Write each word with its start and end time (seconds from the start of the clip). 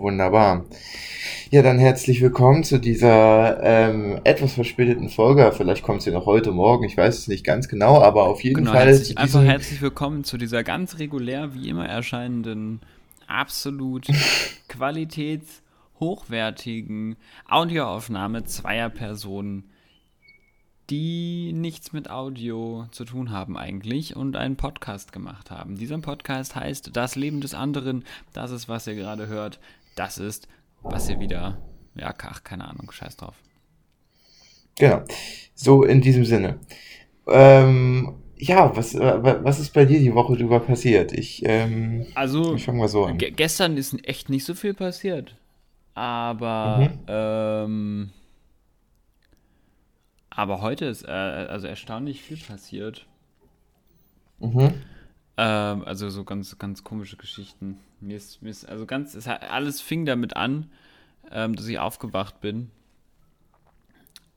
Wunderbar. 0.00 0.64
Ja, 1.50 1.60
dann 1.60 1.78
herzlich 1.78 2.22
willkommen 2.22 2.64
zu 2.64 2.78
dieser 2.78 3.62
ähm, 3.62 4.18
etwas 4.24 4.54
verspäteten 4.54 5.10
Folge. 5.10 5.52
Vielleicht 5.54 5.82
kommt 5.82 6.00
sie 6.00 6.10
noch 6.10 6.24
heute 6.24 6.52
Morgen, 6.52 6.84
ich 6.84 6.96
weiß 6.96 7.18
es 7.18 7.28
nicht 7.28 7.44
ganz 7.44 7.68
genau, 7.68 8.00
aber 8.00 8.22
auf 8.22 8.42
jeden 8.42 8.56
genau, 8.56 8.72
Fall. 8.72 8.86
Herzlich, 8.86 9.18
einfach 9.18 9.44
herzlich 9.44 9.82
willkommen 9.82 10.24
zu 10.24 10.38
dieser 10.38 10.64
ganz 10.64 10.98
regulär 10.98 11.52
wie 11.52 11.68
immer 11.68 11.86
erscheinenden, 11.86 12.80
absolut 13.26 14.06
qualitätshochwertigen 14.68 17.16
Audioaufnahme 17.46 18.44
zweier 18.44 18.88
Personen 18.88 19.64
die 20.90 21.52
nichts 21.52 21.92
mit 21.92 22.10
Audio 22.10 22.86
zu 22.90 23.04
tun 23.04 23.30
haben 23.30 23.56
eigentlich 23.56 24.16
und 24.16 24.36
einen 24.36 24.56
Podcast 24.56 25.12
gemacht 25.12 25.50
haben. 25.50 25.76
Dieser 25.76 25.98
Podcast 25.98 26.56
heißt 26.56 26.96
Das 26.96 27.14
Leben 27.14 27.40
des 27.40 27.54
anderen. 27.54 28.04
Das 28.32 28.50
ist, 28.50 28.68
was 28.68 28.88
ihr 28.88 28.96
gerade 28.96 29.28
hört. 29.28 29.60
Das 30.00 30.16
ist, 30.16 30.48
was 30.80 31.10
ihr 31.10 31.20
wieder, 31.20 31.58
ja, 31.94 32.14
ach, 32.22 32.42
keine 32.42 32.66
Ahnung, 32.66 32.90
scheiß 32.90 33.18
drauf. 33.18 33.34
Genau. 34.78 35.04
So 35.54 35.84
in 35.84 36.00
diesem 36.00 36.24
Sinne. 36.24 36.58
Ähm, 37.26 38.14
ja, 38.38 38.74
was, 38.74 38.94
äh, 38.94 39.44
was 39.44 39.60
ist 39.60 39.74
bei 39.74 39.84
dir 39.84 39.98
die 39.98 40.14
Woche 40.14 40.38
drüber 40.38 40.60
passiert? 40.60 41.12
Ich, 41.12 41.42
ähm, 41.44 42.06
also, 42.14 42.54
ich 42.54 42.64
fange 42.64 42.78
mal 42.78 42.88
so 42.88 43.04
an. 43.04 43.18
Gestern 43.18 43.76
ist 43.76 43.94
echt 44.08 44.30
nicht 44.30 44.46
so 44.46 44.54
viel 44.54 44.72
passiert. 44.72 45.36
Aber, 45.92 46.78
mhm. 46.78 46.98
ähm, 47.06 48.10
aber 50.30 50.62
heute 50.62 50.86
ist 50.86 51.04
äh, 51.04 51.10
also 51.10 51.66
erstaunlich 51.66 52.22
viel 52.22 52.38
passiert. 52.38 53.06
Mhm. 54.38 54.80
Ähm, 55.42 55.84
also 55.86 56.10
so 56.10 56.24
ganz, 56.24 56.58
ganz 56.58 56.84
komische 56.84 57.16
Geschichten. 57.16 57.78
Mir 58.00 58.18
ist, 58.18 58.42
mir 58.42 58.50
ist 58.50 58.68
also 58.68 58.84
ganz, 58.84 59.14
es 59.14 59.26
hat, 59.26 59.42
alles 59.50 59.80
fing 59.80 60.04
damit 60.04 60.36
an, 60.36 60.70
ähm, 61.32 61.56
dass 61.56 61.66
ich 61.66 61.78
aufgewacht 61.78 62.42
bin. 62.42 62.70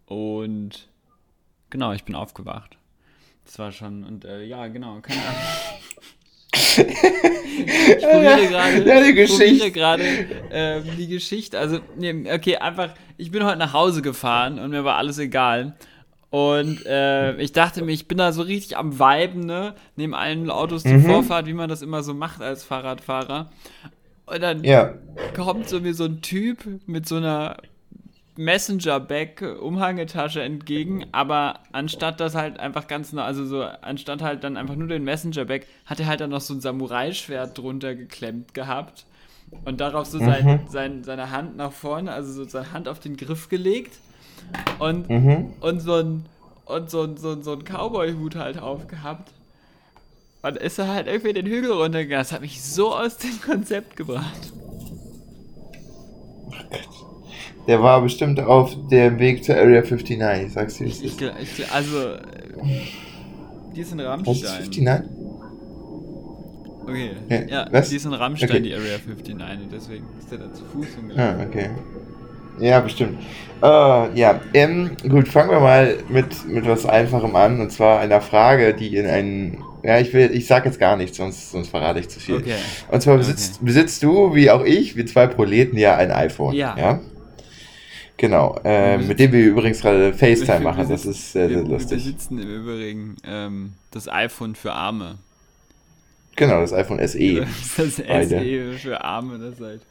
Und 0.06 0.88
genau, 1.70 1.92
ich 1.92 2.06
bin 2.06 2.16
aufgewacht. 2.16 2.78
Das 3.44 3.60
war 3.60 3.74
schon, 3.74 4.06
und 4.06 4.24
äh, 4.24 4.46
ja, 4.46 4.68
genau, 4.68 5.02
keine 5.02 5.20
Ahnung. 5.20 5.42
ich 6.54 6.78
probiere 8.02 8.48
gerade 8.48 8.88
ja, 8.88 9.04
die 9.04 9.14
Geschichte. 9.14 9.74
ähm, 10.52 10.84
die 10.98 11.08
Geschichte. 11.08 11.60
Also, 11.60 11.80
nee, 11.98 12.32
okay, 12.32 12.56
einfach, 12.56 12.94
ich 13.18 13.30
bin 13.30 13.44
heute 13.44 13.58
nach 13.58 13.74
Hause 13.74 14.02
gefahren 14.02 14.58
und 14.58 14.70
mir 14.70 14.86
war 14.86 14.96
alles 14.96 15.18
egal. 15.18 15.76
Und 16.34 16.86
äh, 16.88 17.36
ich 17.36 17.52
dachte 17.52 17.84
mir, 17.84 17.92
ich 17.92 18.08
bin 18.08 18.18
da 18.18 18.32
so 18.32 18.42
richtig 18.42 18.76
am 18.76 18.98
Viben, 18.98 19.42
ne? 19.42 19.76
Neben 19.96 20.16
allen 20.16 20.50
Autos 20.50 20.82
die 20.82 20.94
mhm. 20.94 21.06
Vorfahrt, 21.06 21.46
wie 21.46 21.54
man 21.54 21.70
das 21.70 21.84
immer 21.84 22.02
so 22.02 22.16
macht 22.16 22.42
als 22.42 22.64
Fahrradfahrer. 22.64 23.52
Und 24.26 24.42
dann 24.42 24.64
ja. 24.64 24.96
kommt 25.36 25.70
so 25.70 25.80
mir 25.80 25.94
so 25.94 26.06
ein 26.06 26.24
Typ 26.24 26.66
mit 26.88 27.08
so 27.08 27.18
einer 27.18 27.58
Messenger-Bag-Umhangetasche 28.36 30.42
entgegen, 30.42 31.06
aber 31.12 31.60
anstatt 31.72 32.20
das 32.20 32.34
halt 32.34 32.60
einfach 32.60 32.88
ganz 32.88 33.14
also 33.14 33.46
so, 33.46 33.62
anstatt 33.62 34.24
halt 34.24 34.44
dann 34.44 34.58
einfach 34.58 34.76
nur 34.76 34.88
den 34.88 35.04
Messenger-Bag, 35.04 35.68
hat 35.86 36.00
er 36.00 36.08
halt 36.08 36.20
dann 36.20 36.32
noch 36.32 36.42
so 36.42 36.56
ein 36.56 36.62
Samurai-Schwert 36.62 37.56
drunter 37.56 37.94
geklemmt 37.94 38.56
gehabt 38.56 39.06
und 39.66 39.80
darauf 39.80 40.08
so 40.08 40.18
mhm. 40.18 40.26
sein, 40.26 40.62
sein, 40.68 41.04
seine 41.04 41.30
Hand 41.30 41.58
nach 41.58 41.74
vorne, 41.74 42.12
also 42.12 42.34
so 42.34 42.44
seine 42.50 42.74
Hand 42.74 42.88
auf 42.88 43.00
den 43.00 43.18
Griff 43.18 43.50
gelegt 43.50 44.00
und, 44.80 45.10
mhm. 45.10 45.54
und 45.62 45.80
so 45.80 45.96
ein 45.96 46.26
und 46.66 46.90
so 46.90 47.04
ein, 47.04 47.18
so 47.18 47.32
ein, 47.32 47.44
so 47.44 47.54
ein 47.54 47.64
Cowboy-Hut 47.64 48.36
halt 48.36 48.60
aufgehabt. 48.60 49.32
Und 50.42 50.58
ist 50.58 50.78
er 50.78 50.88
halt 50.90 51.08
irgendwie 51.08 51.34
den 51.34 51.46
Hügel 51.46 51.72
runtergegangen. 51.72 52.22
Das 52.22 52.32
hat 52.32 52.42
mich 52.42 52.62
so 52.62 52.94
aus 52.94 53.18
dem 53.18 53.42
Konzept 53.42 53.96
gebracht. 53.96 54.52
Der 57.68 57.82
war 57.82 58.02
bestimmt 58.02 58.42
auf 58.42 58.76
dem 58.90 59.20
Weg 59.20 59.46
zur 59.46 59.56
Area 59.56 59.82
59, 59.82 60.52
sagst 60.52 60.80
du 60.80 60.84
ich, 60.84 61.04
ich, 61.04 61.22
ich, 61.22 61.72
Also, 61.72 62.16
die 63.74 63.82
ist 63.82 63.94
in 63.94 64.02
Rammstein. 64.02 64.36
Was 64.36 64.60
ist 64.60 64.78
59? 64.78 65.10
Okay. 66.86 67.12
Ja, 67.30 67.42
ja 67.42 67.82
die 67.82 67.96
ist 67.96 68.06
in 68.06 68.14
Rammstein, 68.14 68.50
okay. 68.50 68.62
die 68.62 68.74
Area 68.74 68.98
59, 68.98 69.64
und 69.64 69.72
deswegen 69.72 70.06
ist 70.20 70.30
der 70.30 70.40
da 70.40 70.54
zu 70.54 70.66
Fuß 70.66 70.88
hingelaufen. 70.88 71.40
Ah, 71.40 71.46
okay. 71.48 71.70
Ja, 72.60 72.80
bestimmt. 72.80 73.20
Uh, 73.62 74.10
ja, 74.14 74.42
ähm, 74.54 74.92
gut, 75.08 75.30
fangen 75.30 75.50
wir 75.50 75.62
mal 75.62 75.98
mit, 76.10 76.46
mit 76.48 76.68
was 76.68 76.86
Einfachem 76.86 77.34
an, 77.38 77.62
und 77.62 77.72
zwar 77.72 78.02
einer 78.02 78.20
Frage, 78.20 78.74
die 78.74 78.98
in 78.98 79.06
einen. 79.06 79.64
Ja, 79.84 80.00
ich 80.00 80.14
will, 80.14 80.32
ich 80.34 80.48
sag 80.48 80.66
jetzt 80.66 80.80
gar 80.80 80.98
nichts, 80.98 81.16
sonst, 81.16 81.52
sonst 81.52 81.70
verrate 81.70 82.00
ich 82.00 82.10
zu 82.10 82.20
viel. 82.20 82.38
Okay. 82.38 82.56
Und 82.90 83.02
zwar 83.02 83.18
besitzt, 83.18 83.56
okay. 83.56 83.66
besitzt 83.66 84.04
du, 84.04 84.36
wie 84.36 84.52
auch 84.52 84.66
ich, 84.66 84.98
wie 84.98 85.06
zwei 85.06 85.28
Proleten, 85.28 85.78
ja 85.78 85.96
ein 85.96 86.12
iPhone. 86.12 86.56
Ja. 86.56 86.76
ja? 86.78 87.00
Genau, 88.18 88.60
äh, 88.64 88.98
mit 88.98 89.20
dem 89.20 89.32
wir 89.32 89.46
übrigens 89.46 89.82
gerade 89.82 90.14
FaceTime 90.14 90.60
wir, 90.60 90.64
machen, 90.64 90.88
das 90.90 91.06
ist 91.06 91.32
sehr, 91.32 91.50
sehr 91.50 91.64
lustig. 91.64 92.04
Wir 92.04 92.12
besitzen 92.12 92.40
im 92.40 92.50
Übrigen 92.50 93.16
ähm, 93.26 93.74
das 93.92 94.10
iPhone 94.10 94.56
für 94.56 94.74
Arme. 94.74 95.18
Genau, 96.36 96.62
das 96.62 96.74
iPhone 96.74 97.06
SE. 97.08 97.18
Das, 97.78 97.96
das 97.96 98.30
SE 98.30 98.74
für 98.78 99.02
Arme, 99.02 99.40
das 99.40 99.60
halt 99.60 99.82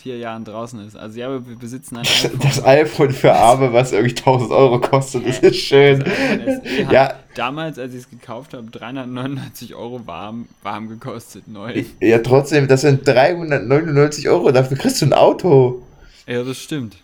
vier 0.00 0.18
Jahren 0.18 0.44
draußen 0.44 0.84
ist. 0.86 0.96
Also 0.96 1.20
ja, 1.20 1.30
wir 1.30 1.56
besitzen 1.56 1.96
ein 1.98 2.02
iPhone. 2.02 2.40
Das 2.42 2.64
iPhone 2.64 3.10
für 3.10 3.32
Arme, 3.32 3.72
was 3.72 3.92
irgendwie 3.92 4.16
1000 4.16 4.50
Euro 4.50 4.80
kostet, 4.80 5.26
das 5.26 5.38
ist 5.40 5.56
schön. 5.56 6.00
Das 6.00 6.90
ja. 6.90 7.14
Damals, 7.34 7.78
als 7.78 7.92
ich 7.92 8.00
es 8.00 8.10
gekauft 8.10 8.54
habe, 8.54 8.70
399 8.70 9.74
Euro 9.74 10.06
warm, 10.06 10.48
warm 10.62 10.88
gekostet, 10.88 11.46
neu. 11.46 11.84
Ja, 12.00 12.18
trotzdem, 12.18 12.66
das 12.66 12.80
sind 12.80 13.06
399 13.06 14.28
Euro, 14.28 14.50
dafür 14.50 14.76
kriegst 14.76 15.00
du 15.00 15.06
ein 15.06 15.12
Auto. 15.12 15.82
Ja, 16.26 16.42
das 16.42 16.58
stimmt. 16.58 16.96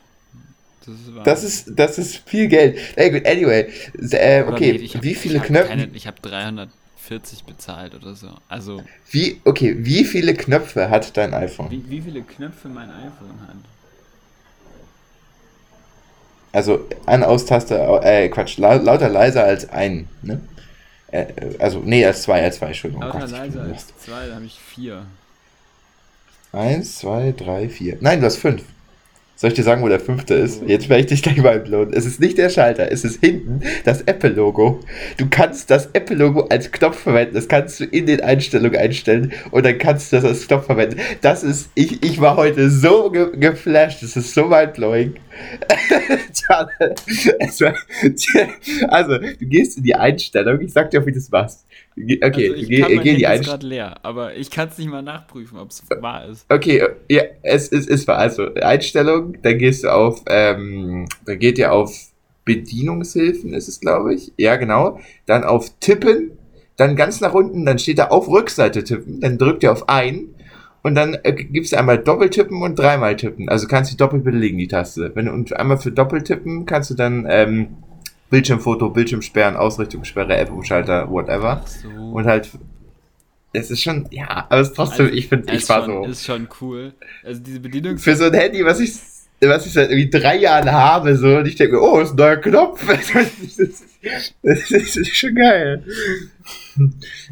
Das 0.85 0.95
ist, 0.95 1.11
das 1.25 1.45
ist, 1.45 1.73
das 1.75 1.99
ist 1.99 2.29
viel 2.29 2.49
Geld. 2.49 2.79
Hey, 2.97 3.11
gut, 3.11 3.27
anyway. 3.27 3.67
Äh, 4.13 4.45
okay, 4.45 4.79
nee, 4.81 5.03
wie 5.03 5.15
viele 5.15 5.41
Knöpfe? 5.41 5.89
ich 5.95 6.07
habe 6.07 6.17
300 6.23 6.69
40 7.07 7.45
bezahlt 7.45 7.95
oder 7.95 8.15
so. 8.15 8.29
Also. 8.49 8.83
Wie, 9.11 9.41
okay, 9.45 9.77
wie 9.79 10.05
viele 10.05 10.35
Knöpfe 10.35 10.91
hat 10.91 11.17
dein 11.17 11.35
iPhone? 11.35 11.71
Wie, 11.71 11.89
wie 11.89 12.01
viele 12.01 12.23
Knöpfe 12.23 12.69
mein 12.69 12.91
iPhone 12.91 13.41
hat? 13.47 13.57
Also 16.53 16.87
an 17.05 17.23
Austaste, 17.23 17.77
äh, 18.03 18.29
Quatsch, 18.29 18.57
lauter 18.59 19.09
leiser 19.09 19.45
als 19.45 19.69
ein, 19.69 20.09
ne? 20.23 20.41
Äh, 21.09 21.27
also, 21.59 21.81
nee, 21.81 22.05
als 22.05 22.23
zwei, 22.23 22.43
als 22.43 22.57
zwei, 22.57 22.69
Entschuldigung. 22.69 23.05
Lauter 23.05 23.29
leiser 23.29 23.63
als 23.63 23.87
zwei, 23.99 24.27
da 24.27 24.35
habe 24.37 24.45
ich 24.47 24.59
vier. 24.59 25.07
Eins, 26.53 26.99
zwei, 26.99 27.33
drei, 27.37 27.69
vier. 27.69 27.99
Nein, 28.01 28.21
du 28.21 28.27
hast 28.27 28.39
fünf. 28.39 28.65
Soll 29.39 29.49
ich 29.49 29.55
dir 29.55 29.65
sagen, 29.65 29.83
wo 29.83 29.89
der 29.89 30.01
fünfte 30.01 30.33
ist? 30.33 30.63
Jetzt 30.67 30.89
werde 30.89 31.03
ich 31.03 31.09
dich 31.09 31.23
gleich 31.23 31.37
mal 31.37 31.59
entlohnen. 31.59 31.93
Es 31.93 32.07
ist 32.07 32.21
nicht 32.21 32.39
der 32.39 32.49
Schalter, 32.49 32.91
es 32.91 33.05
ist 33.05 33.21
hinten 33.21 33.61
das 33.85 34.01
Apple-Logo. 34.01 34.81
Du 35.19 35.27
kannst 35.29 35.71
das 35.71 35.91
Apple-Logo 35.93 36.47
als 36.47 36.73
Knopf 36.73 37.01
verwenden. 37.01 37.35
Das 37.35 37.47
kannst 37.47 37.79
du 37.79 37.85
in 37.85 38.07
den 38.07 38.23
Einstellungen 38.23 38.81
einstellen 38.81 39.35
und 39.51 39.67
dann 39.67 39.77
kannst 39.77 40.11
du 40.11 40.17
das 40.17 40.25
als 40.25 40.47
Knopf 40.47 40.65
verwenden. 40.65 40.99
Das 41.21 41.45
ist, 41.45 41.69
ich, 41.75 42.03
ich 42.03 42.19
war 42.19 42.39
heute 42.39 42.71
so 42.71 43.11
ge 43.11 43.27
geflasht. 43.37 44.03
Das 44.03 44.17
ist 44.17 44.33
so 44.33 44.47
mindblowing. 44.47 45.17
also, 48.89 49.19
du 49.19 49.47
gehst 49.47 49.77
in 49.77 49.83
die 49.83 49.95
Einstellung. 49.95 50.63
Ich 50.63 50.73
sag 50.73 50.91
dir 50.91 51.05
wie 51.05 51.13
du 51.13 51.19
das 51.19 51.31
machst. 51.31 51.67
Okay, 51.99 52.21
also 52.21 52.55
ich 52.55 52.69
geh, 52.69 52.81
kann, 52.81 53.01
geh 53.03 53.17
die 53.17 53.25
ist 53.25 53.45
gerade 53.45 53.67
leer, 53.67 53.95
aber 54.03 54.37
ich 54.37 54.51
kann 54.51 54.69
es 54.69 54.77
nicht 54.77 54.91
mal 54.91 55.03
nachprüfen, 55.03 55.59
ob 55.59 55.71
es 55.71 55.83
wahr 56.01 56.27
ist. 56.27 56.45
Okay, 56.51 56.87
ja, 57.09 57.23
es, 57.43 57.73
es 57.73 57.87
ist 57.87 58.07
wahr. 58.07 58.19
Also 58.19 58.53
Einstellung, 58.55 59.39
dann 59.43 59.57
gehst 59.57 59.85
du 59.85 59.89
auf, 59.89 60.23
ähm, 60.29 61.09
dann 61.25 61.39
geht 61.39 61.59
ihr 61.59 61.73
auf 61.73 62.11
Bedienungshilfen, 62.45 63.55
ist 63.55 63.69
es 63.69 63.81
glaube 63.81 64.15
ich. 64.15 64.33
Ja, 64.37 64.57
genau. 64.57 65.01
Dann 65.25 65.43
auf 65.43 65.71
Tippen, 65.81 66.33
dann 66.77 66.97
ganz 66.97 67.23
nach 67.23 67.33
unten, 67.33 67.65
dann 67.65 67.79
steht 67.79 67.99
da 67.99 68.09
auf 68.09 68.29
Rückseite 68.29 68.85
tippen, 68.85 69.21
dann 69.21 69.39
drückt 69.39 69.63
ihr 69.63 69.73
auf 69.73 69.89
ein 69.89 70.35
und 70.83 70.95
dann 70.95 71.17
äh, 71.23 71.33
gibst 71.33 71.73
du 71.73 71.79
einmal 71.79 71.99
Doppeltippen 71.99 72.61
und 72.61 72.79
dreimal 72.79 73.17
tippen. 73.17 73.49
Also 73.49 73.67
kannst 73.67 73.93
du 73.93 73.97
doppelt 73.97 74.23
belegen, 74.23 74.59
die 74.59 74.69
Taste. 74.69 75.13
Wenn 75.15 75.27
du 75.27 75.33
und 75.33 75.57
einmal 75.57 75.79
für 75.79 75.93
Doppeltippen 75.93 76.67
kannst 76.67 76.91
du 76.91 76.95
dann 76.95 77.27
ähm, 77.29 77.79
Bildschirmfoto, 78.31 78.91
Bildschirmsperren, 78.91 79.57
Ausrichtungssperre, 79.57 80.37
App-Umschalter, 80.37 81.11
whatever. 81.11 81.63
So. 81.65 81.89
Und 81.89 82.27
halt, 82.27 82.51
es 83.53 83.71
ist 83.71 83.83
schon, 83.83 84.07
ja, 84.11 84.47
aber 84.49 84.61
es 84.61 84.69
ist 84.69 84.75
trotzdem, 84.77 85.07
also, 85.07 85.17
ich 85.17 85.29
finde, 85.29 85.53
ich 85.55 85.69
war 85.69 85.85
so. 85.85 86.05
Ist 86.05 86.25
schon 86.25 86.49
cool. 86.61 86.93
Also 87.25 87.41
diese 87.41 87.61
Bedienung. 87.61 87.99
Für 87.99 88.17
so 88.17 88.25
ein 88.25 88.35
Handy, 88.35 88.65
was 88.65 88.81
ich, 88.81 88.93
was 89.41 89.67
ich 89.67 89.73
seit 89.73 89.91
irgendwie 89.91 90.11
drei 90.11 90.39
Jahren 90.39 90.71
habe, 90.71 91.17
so, 91.17 91.37
und 91.37 91.47
ich 91.47 91.55
denke 91.55 91.77
mir, 91.77 91.83
oh, 91.83 92.01
ist 92.01 92.11
ein 92.11 92.17
neuer 92.17 92.37
Knopf. 92.37 92.85
das 94.43 94.71
ist 94.71 95.17
schon 95.17 95.35
geil. 95.35 95.85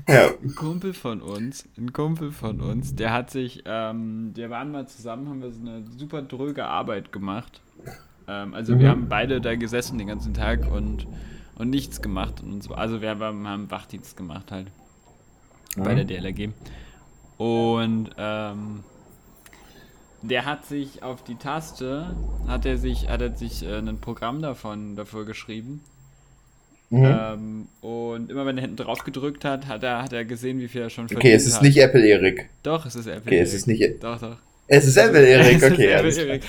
Ja. 0.09 0.31
Ein 0.43 0.55
Kumpel 0.55 0.93
von 0.93 1.21
uns, 1.21 1.69
ein 1.77 1.93
Kumpel 1.93 2.31
von 2.31 2.61
uns, 2.61 2.95
der 2.95 3.13
hat 3.13 3.31
sich, 3.31 3.63
ähm, 3.67 4.31
wir 4.35 4.51
waren 4.51 4.71
mal 4.71 4.87
zusammen, 4.87 5.29
haben 5.29 5.43
wir 5.43 5.51
so 5.51 5.61
eine 5.61 5.85
super 5.99 6.23
dröge 6.23 6.65
Arbeit 6.65 7.13
gemacht. 7.13 7.61
Ähm, 8.29 8.55
also 8.55 8.75
mhm. 8.75 8.81
wir 8.81 8.89
haben 8.89 9.09
beide 9.09 9.41
da 9.41 9.55
gesessen 9.55 9.99
den 9.99 10.07
ganzen 10.07 10.35
Tag 10.35 10.71
und, 10.71 11.07
und 11.57 11.71
nichts 11.71 12.03
gemacht. 12.03 12.43
Und 12.43 12.63
so. 12.63 12.75
Also 12.75 13.01
wir 13.01 13.11
haben, 13.11 13.47
haben 13.47 13.71
Wachdienst 13.71 14.17
gemacht 14.17 14.51
halt. 14.51 14.69
Mhm. 15.77 15.83
Bei 15.83 15.95
der 15.95 16.05
DLRG. 16.05 16.51
Und 17.37 18.11
ähm, 18.17 18.85
der 20.23 20.47
hat 20.47 20.65
sich 20.67 21.03
auf 21.03 21.23
die 21.25 21.35
Taste, 21.35 22.17
hat 22.47 22.65
er 22.65 22.79
sich, 22.79 23.09
hat 23.09 23.21
er 23.21 23.37
sich 23.37 23.65
äh, 23.65 23.79
ein 23.79 23.99
Programm 23.99 24.41
davon 24.41 24.97
dafür 24.97 25.25
geschrieben. 25.25 25.81
Mhm. 26.91 27.05
Ähm, 27.05 27.69
und 27.81 28.31
immer 28.31 28.47
wenn 28.47 28.57
er 28.57 28.63
hinten 28.63 28.77
drauf 28.77 29.05
gedrückt 29.05 29.45
hat, 29.45 29.67
hat 29.67 29.83
er, 29.83 30.03
hat 30.03 30.13
er 30.13 30.25
gesehen, 30.25 30.61
wie 30.61 30.69
viel 30.69 30.83
er 30.83 30.91
schon 30.91 31.09
verdient 31.09 31.25
hat. 31.25 31.27
Okay, 31.27 31.35
es 31.35 31.47
ist 31.47 31.57
hat. 31.57 31.63
nicht 31.63 31.77
Apple 31.79 32.07
Erik. 32.07 32.49
Doch, 32.63 32.87
es 32.87 32.95
ist 32.95 33.07
Apple 33.07 33.23
Okay, 33.27 33.37
Erik. 33.37 33.49
es 33.49 33.55
ist 33.55 33.67
nicht. 33.67 34.03
Doch, 34.03 34.21
doch. 34.21 34.37
Es 34.67 34.87
ist 34.87 34.97
Apple 34.97 35.27
Erik, 35.27 35.63
okay. 35.63 35.87
Apple 35.89 36.13
Erik. 36.13 36.43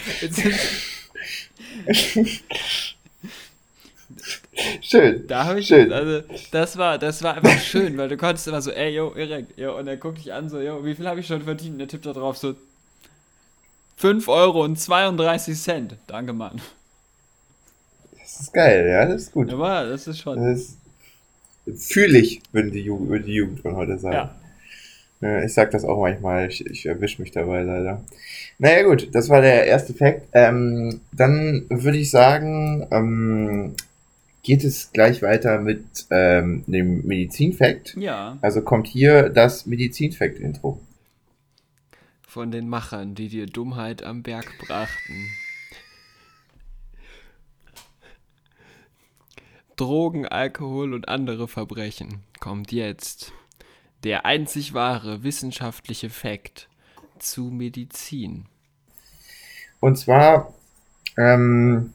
schön. 4.82 5.28
Da 5.28 5.46
habe 5.46 5.60
ich 5.60 5.68
schön. 5.68 5.92
also 5.92 6.22
das 6.52 6.78
war 6.78 6.98
das 6.98 7.22
war 7.24 7.36
einfach 7.36 7.60
schön, 7.60 7.98
weil 7.98 8.10
du 8.10 8.18
konntest 8.18 8.48
immer 8.48 8.62
so, 8.62 8.72
ey, 8.72 8.96
yo, 8.96 9.14
Erik, 9.16 9.48
yo, 9.58 9.78
und 9.78 9.88
er 9.88 9.98
guckt 9.98 10.20
dich 10.20 10.34
an 10.34 10.50
so, 10.50 10.60
yo, 10.60 10.84
wie 10.86 10.96
viel 10.96 11.08
habe 11.08 11.20
ich 11.20 11.28
schon 11.28 11.44
verdient? 11.44 11.74
Und 11.74 11.80
der 11.80 11.88
tippt 11.88 12.06
da 12.06 12.14
drauf 12.14 12.38
so 12.38 12.56
5 13.98 14.28
Euro 14.28 14.64
und 14.64 14.80
32 14.80 15.58
Cent. 15.58 15.96
Danke, 16.08 16.34
Mann. 16.34 16.62
Das 18.20 18.40
ist 18.40 18.54
geil, 18.54 18.88
ja, 18.88 19.06
das 19.06 19.24
ist 19.24 19.32
gut. 19.32 19.52
Aber 19.52 19.86
das 19.86 20.08
ist 20.08 20.20
schon. 20.20 20.44
Das 20.44 20.78
fühle 21.88 22.20
ich, 22.20 22.42
würde 22.52 22.72
die, 22.72 22.82
Jugend, 22.82 23.26
die 23.26 23.34
Jugend 23.34 23.62
von 23.62 23.76
heute 23.76 23.98
sagen. 23.98 24.16
Ja. 24.16 24.36
Ich 25.46 25.54
sag 25.54 25.72
das 25.72 25.86
auch 25.86 26.00
manchmal, 26.00 26.48
ich, 26.48 26.66
ich 26.66 26.86
erwische 26.86 27.22
mich 27.22 27.32
dabei 27.32 27.64
leider. 27.64 28.04
Naja 28.58 28.84
gut, 28.84 29.14
das 29.14 29.30
war 29.30 29.42
der 29.42 29.66
erste 29.66 29.94
Fakt. 29.94 30.28
Ähm, 30.34 31.02
dann 31.12 31.66
würde 31.70 31.98
ich 31.98 32.10
sagen, 32.10 32.88
ähm, 32.92 33.76
geht 34.44 34.64
es 34.64 34.92
gleich 34.94 35.22
weiter 35.22 35.60
mit 35.60 36.06
ähm, 36.12 36.64
dem 36.68 37.06
Medizin-Fact. 37.06 37.98
Ja. 37.98 38.38
Also 38.42 38.62
kommt 38.62 38.88
hier 38.88 39.30
das 39.30 39.66
Medizin-Fact-Intro. 39.66 40.80
Von 42.28 42.52
den 42.52 42.70
Machern, 42.70 43.16
die 43.16 43.28
dir 43.28 43.48
Dummheit 43.48 44.04
am 44.04 44.22
Berg 44.22 44.52
brachten. 44.60 45.30
Drogen, 49.76 50.26
Alkohol 50.26 50.94
und 50.94 51.10
andere 51.10 51.48
Verbrechen 51.48 52.24
kommt 52.40 52.72
jetzt 52.72 53.34
der 54.06 54.26
einzig 54.26 54.74
wahre 54.74 55.24
wissenschaftliche 55.24 56.10
Fakt 56.10 56.70
zu 57.20 57.46
Medizin. 57.46 58.46
Und 59.80 59.98
zwar 59.98 60.54
ähm, 61.18 61.92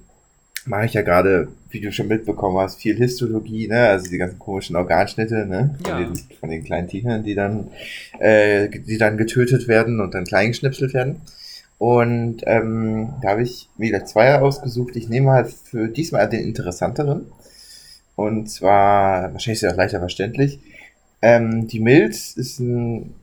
mache 0.67 0.87
ich 0.87 0.95
ja 0.95 1.03
gerade, 1.03 1.49
wie 1.71 1.81
du 1.81 1.93
schon 1.93 2.09
mitbekommen 2.09 2.59
hast, 2.59 2.81
viel 2.81 2.97
Histologie, 2.97 3.69
ne? 3.69 3.89
also 3.89 4.11
die 4.11 4.19
ganzen 4.19 4.41
komischen 4.41 4.77
Organschnitte 4.77 5.47
ne? 5.47 5.79
von, 5.83 5.91
ja. 5.91 6.05
den, 6.05 6.17
von 6.41 6.51
den 6.51 6.65
kleinen 6.65 6.89
Tieren, 6.89 7.23
die 7.23 7.35
dann, 7.37 7.71
äh, 8.19 8.69
die 8.69 8.99
dann 8.99 9.17
getötet 9.17 9.69
werden 9.69 10.01
und 10.01 10.13
dann 10.13 10.25
klein 10.25 10.49
geschnipselt 10.49 10.93
werden. 10.93 11.23
Und 11.79 12.43
ähm, 12.45 13.15
da 13.23 13.31
habe 13.31 13.43
ich 13.43 13.69
wieder 13.79 14.05
zwei 14.05 14.39
ausgesucht. 14.39 14.97
Ich 14.97 15.09
nehme 15.09 15.31
halt 15.31 15.51
für 15.51 15.89
diesmal 15.89 16.29
den 16.29 16.45
interessanteren. 16.45 17.27
Und 18.17 18.51
zwar, 18.51 19.33
wahrscheinlich 19.33 19.59
ist 19.59 19.63
ja 19.63 19.71
auch 19.71 19.77
leichter 19.77 20.01
verständlich. 20.01 20.59
Ähm, 21.23 21.67
die 21.67 21.81
Milz 21.81 22.33
ist 22.37 22.61
ein, 22.61 23.15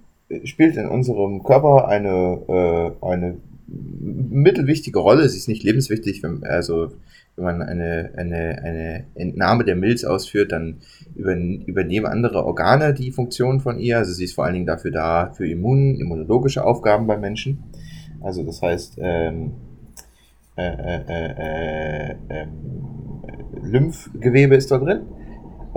spielt 0.44 0.78
in 0.78 0.88
unserem 0.88 1.44
Körper 1.44 1.88
eine, 1.88 2.96
äh, 3.02 3.06
eine 3.06 3.38
mittelwichtige 3.68 5.00
Rolle. 5.00 5.28
Sie 5.30 5.38
ist 5.38 5.48
nicht 5.48 5.64
lebenswichtig, 5.64 6.24
wenn, 6.24 6.44
also 6.44 6.92
wenn 7.36 7.46
man 7.46 7.62
eine, 7.62 8.12
eine, 8.18 8.62
eine 8.64 9.04
Entnahme 9.16 9.64
der 9.64 9.76
Milz 9.76 10.04
ausführt, 10.04 10.52
dann 10.52 10.78
übernehmen 11.16 12.06
andere 12.06 12.46
Organe 12.46 12.94
die 12.94 13.12
Funktion 13.12 13.60
von 13.60 13.80
ihr. 13.80 13.98
Also 13.98 14.14
sie 14.14 14.26
ist 14.26 14.34
vor 14.34 14.46
allen 14.46 14.56
Dingen 14.56 14.66
dafür 14.66 14.92
da, 14.92 15.32
für 15.34 15.48
Immun, 15.48 15.96
immunologische 15.96 16.64
Aufgaben 16.64 17.08
bei 17.08 17.18
Menschen. 17.18 17.64
Also 18.22 18.44
das 18.44 18.62
heißt, 18.62 18.98
ähm, 19.00 19.52
äh, 20.58 20.64
äh, 20.64 22.12
äh, 22.12 22.16
ähm, 22.30 22.50
Lymphgewebe 23.62 24.56
ist 24.56 24.72
da 24.72 24.80
drin. 24.80 25.02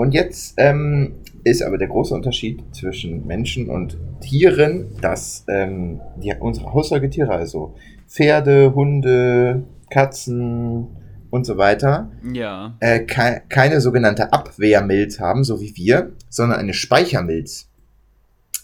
Und 0.01 0.13
jetzt 0.13 0.55
ähm, 0.57 1.17
ist 1.45 1.63
aber 1.63 1.77
der 1.77 1.89
große 1.89 2.15
Unterschied 2.15 2.65
zwischen 2.75 3.27
Menschen 3.27 3.69
und 3.69 3.99
Tieren, 4.23 4.87
dass 5.03 5.45
ähm, 5.47 6.01
die, 6.17 6.33
unsere 6.41 6.73
Haussäugetiere, 6.73 7.31
also 7.31 7.75
Pferde, 8.09 8.75
Hunde, 8.75 9.63
Katzen 9.91 10.87
und 11.29 11.45
so 11.45 11.59
weiter, 11.59 12.11
ja. 12.33 12.79
äh, 12.81 13.01
ke 13.01 13.43
keine 13.51 13.83
sogenannte 13.83 14.33
Abwehrmilz 14.33 15.21
haben, 15.21 15.45
so 15.45 15.61
wie 15.61 15.77
wir, 15.77 16.13
sondern 16.31 16.61
eine 16.61 16.73
Speichermilz. 16.73 17.69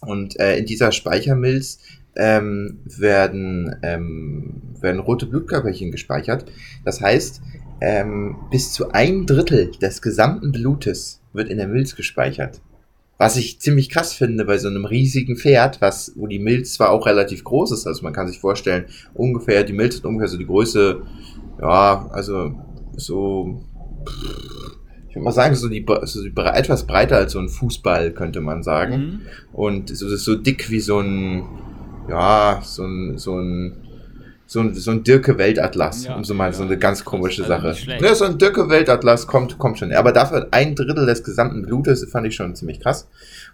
Und 0.00 0.40
äh, 0.40 0.56
in 0.56 0.64
dieser 0.64 0.90
Speichermilz 0.90 1.80
ähm, 2.16 2.78
werden, 2.86 3.76
ähm, 3.82 4.62
werden 4.80 5.00
rote 5.00 5.26
Blutkörperchen 5.26 5.90
gespeichert. 5.90 6.50
Das 6.82 7.02
heißt, 7.02 7.42
ähm, 7.82 8.36
bis 8.50 8.72
zu 8.72 8.90
ein 8.92 9.26
Drittel 9.26 9.70
des 9.72 10.00
gesamten 10.00 10.50
Blutes 10.50 11.20
wird 11.36 11.48
in 11.48 11.58
der 11.58 11.68
Milz 11.68 11.94
gespeichert. 11.94 12.60
Was 13.18 13.36
ich 13.36 13.60
ziemlich 13.60 13.88
krass 13.88 14.12
finde 14.12 14.44
bei 14.44 14.58
so 14.58 14.68
einem 14.68 14.84
riesigen 14.84 15.36
Pferd, 15.36 15.80
was, 15.80 16.12
wo 16.16 16.26
die 16.26 16.38
Milz 16.38 16.74
zwar 16.74 16.90
auch 16.90 17.06
relativ 17.06 17.44
groß 17.44 17.72
ist, 17.72 17.86
also 17.86 18.02
man 18.02 18.12
kann 18.12 18.28
sich 18.28 18.40
vorstellen, 18.40 18.84
ungefähr, 19.14 19.64
die 19.64 19.72
Milz 19.72 19.96
hat 19.96 20.04
ungefähr 20.04 20.28
so 20.28 20.36
die 20.36 20.46
Größe, 20.46 21.00
ja, 21.60 22.08
also 22.12 22.54
so, 22.96 23.64
ich 25.08 25.14
würde 25.14 25.24
mal 25.24 25.32
sagen, 25.32 25.54
so 25.54 25.68
die, 25.68 25.84
so 26.02 26.22
die 26.22 26.32
etwas 26.36 26.86
breiter 26.86 27.16
als 27.16 27.32
so 27.32 27.38
ein 27.38 27.48
Fußball, 27.48 28.12
könnte 28.12 28.42
man 28.42 28.62
sagen. 28.62 28.96
Mhm. 28.96 29.20
Und 29.54 29.96
so, 29.96 30.14
so 30.14 30.34
dick 30.34 30.70
wie 30.70 30.80
so 30.80 31.00
ein, 31.00 31.44
ja, 32.10 32.60
so 32.62 32.84
ein, 32.84 33.16
so 33.16 33.38
ein, 33.38 33.85
so 34.46 34.60
ein, 34.60 34.74
so 34.74 34.92
ein 34.92 35.02
Dirke-Weltatlas, 35.02 36.04
ja, 36.04 36.14
um 36.14 36.24
so 36.24 36.32
mal 36.32 36.46
ja. 36.46 36.52
so 36.52 36.62
eine 36.62 36.78
ganz 36.78 37.04
komische 37.04 37.42
also 37.42 37.72
Sache. 37.72 37.96
Ja, 38.00 38.14
so 38.14 38.24
ein 38.24 38.38
Dirke-Weltatlas 38.38 39.26
kommt, 39.26 39.58
kommt 39.58 39.78
schon. 39.78 39.92
Aber 39.92 40.12
dafür 40.12 40.48
ein 40.52 40.74
Drittel 40.74 41.06
des 41.06 41.24
gesamten 41.24 41.62
Blutes 41.62 42.08
fand 42.10 42.26
ich 42.26 42.36
schon 42.36 42.54
ziemlich 42.54 42.80
krass. 42.80 43.08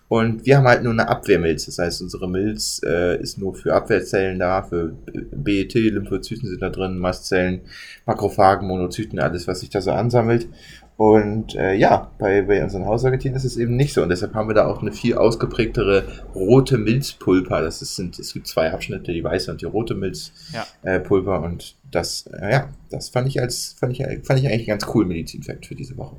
Und 0.09 0.45
wir 0.45 0.59
haben 0.59 0.67
halt 0.67 0.83
nur 0.83 0.93
eine 0.93 1.09
Abwehrmilz. 1.09 1.65
Das 1.65 1.79
heißt, 1.79 2.03
unsere 2.03 2.29
Milz 2.29 2.83
äh, 2.85 3.19
ist 3.19 3.39
nur 3.39 3.55
für 3.55 3.73
Abwehrzellen 3.73 4.39
da, 4.39 4.63
für 4.63 4.93
BET, 5.33 5.73
Lymphozyten 5.73 6.51
sind 6.51 6.61
da 6.61 6.69
drin, 6.69 6.99
Mastzellen, 6.99 7.63
Makrophagen, 8.05 8.69
Monozyten, 8.69 9.19
alles, 9.19 9.49
was 9.49 9.61
sich 9.61 9.71
da 9.71 9.81
so 9.81 9.93
ansammelt. 9.93 10.49
Und 10.97 11.55
äh, 11.55 11.75
ja, 11.75 12.11
bei, 12.19 12.43
bei 12.43 12.63
unseren 12.63 12.87
Hausargentinen 12.87 13.37
ist 13.37 13.45
es 13.45 13.57
eben 13.57 13.77
nicht 13.77 13.95
so. 13.95 14.03
Und 14.03 14.11
deshalb 14.11 14.35
haben 14.35 14.49
wir 14.49 14.55
da 14.55 14.67
auch 14.67 14.83
eine 14.83 14.93
viel 14.93 15.17
ausgeprägtere 15.17 16.05
rote 16.35 16.79
Milzpulper. 16.79 17.61
Das 17.63 17.83
ist, 17.83 17.97
sind, 17.97 18.19
es 18.19 18.33
gibt 18.33 18.47
zwei 18.47 18.73
Abschnitte, 18.73 19.13
die 19.13 19.25
weiße 19.25 19.51
und 19.51 19.61
die 19.61 19.67
rote 19.67 19.95
Milzpulper. 19.95 21.33
Ja. 21.33 21.39
Äh, 21.39 21.45
und 21.45 21.75
das, 21.91 22.27
äh, 22.27 22.53
ja, 22.53 22.69
das 22.91 23.09
fand 23.09 23.29
ich 23.29 23.41
als 23.41 23.75
fand 23.79 23.99
ich, 23.99 24.07
fand 24.25 24.41
ich 24.41 24.47
eigentlich 24.47 24.67
ganz 24.67 24.87
cool 24.95 25.07
Medizinfakt 25.07 25.67
für 25.67 25.75
diese 25.75 25.97
Woche. 25.97 26.17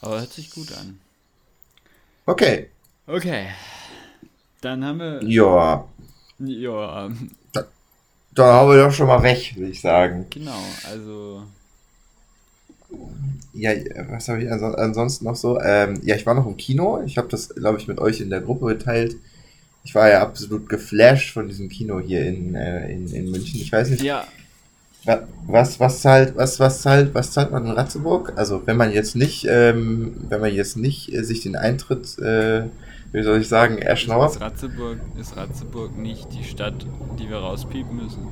Aber 0.00 0.20
hört 0.20 0.32
sich 0.32 0.50
gut 0.50 0.68
an. 0.78 1.00
Okay. 2.26 2.68
Okay. 3.06 3.46
Dann 4.60 4.84
haben 4.84 4.98
wir. 4.98 5.22
Ja. 5.24 5.84
Ja. 6.38 7.10
Da, 7.52 7.64
da 8.34 8.44
haben 8.44 8.70
wir 8.70 8.84
doch 8.84 8.92
schon 8.92 9.08
mal 9.08 9.22
weg, 9.22 9.54
würde 9.56 9.72
ich 9.72 9.80
sagen. 9.80 10.26
Genau, 10.30 10.62
also 10.90 11.42
ja, 13.52 13.72
was 14.08 14.28
habe 14.28 14.42
ich 14.42 14.50
ansonsten 14.50 15.24
noch 15.24 15.36
so? 15.36 15.60
Ähm, 15.60 16.00
ja, 16.02 16.14
ich 16.14 16.26
war 16.26 16.34
noch 16.34 16.46
im 16.46 16.56
Kino. 16.56 17.02
Ich 17.04 17.18
habe 17.18 17.28
das, 17.28 17.48
glaube 17.48 17.78
ich, 17.78 17.88
mit 17.88 17.98
euch 17.98 18.20
in 18.20 18.30
der 18.30 18.40
Gruppe 18.40 18.66
geteilt. 18.66 19.16
Ich 19.82 19.94
war 19.94 20.08
ja 20.08 20.22
absolut 20.22 20.68
geflasht 20.68 21.32
von 21.32 21.48
diesem 21.48 21.68
Kino 21.68 22.00
hier 22.00 22.26
in, 22.26 22.54
äh, 22.54 22.92
in, 22.92 23.08
in 23.08 23.30
München. 23.30 23.60
Ich 23.60 23.72
weiß 23.72 23.90
nicht. 23.90 24.02
Ja. 24.02 24.24
Was, 25.46 25.80
was 25.80 26.02
zahlt, 26.02 26.36
was, 26.36 26.60
was 26.60 26.82
zahlt, 26.82 27.14
was 27.14 27.32
zahlt 27.32 27.50
man 27.50 27.64
in 27.64 27.72
Ratzeburg? 27.72 28.34
Also 28.36 28.62
wenn 28.66 28.76
man 28.76 28.92
jetzt 28.92 29.16
nicht, 29.16 29.46
ähm, 29.48 30.14
wenn 30.28 30.40
man 30.40 30.52
jetzt 30.52 30.76
nicht 30.76 31.12
äh, 31.12 31.24
sich 31.24 31.42
den 31.42 31.56
Eintritt, 31.56 32.18
äh, 32.18 32.64
wie 33.12 33.22
soll 33.22 33.40
ich 33.40 33.48
sagen, 33.48 33.78
erschnauert. 33.78 34.32
Ist 34.32 34.40
Ratzeburg, 34.42 34.98
ist 35.18 35.36
Ratzeburg 35.36 35.96
nicht 35.96 36.28
die 36.34 36.44
Stadt, 36.44 36.86
die 37.18 37.30
wir 37.30 37.38
rauspiepen 37.38 37.96
müssen? 37.96 38.28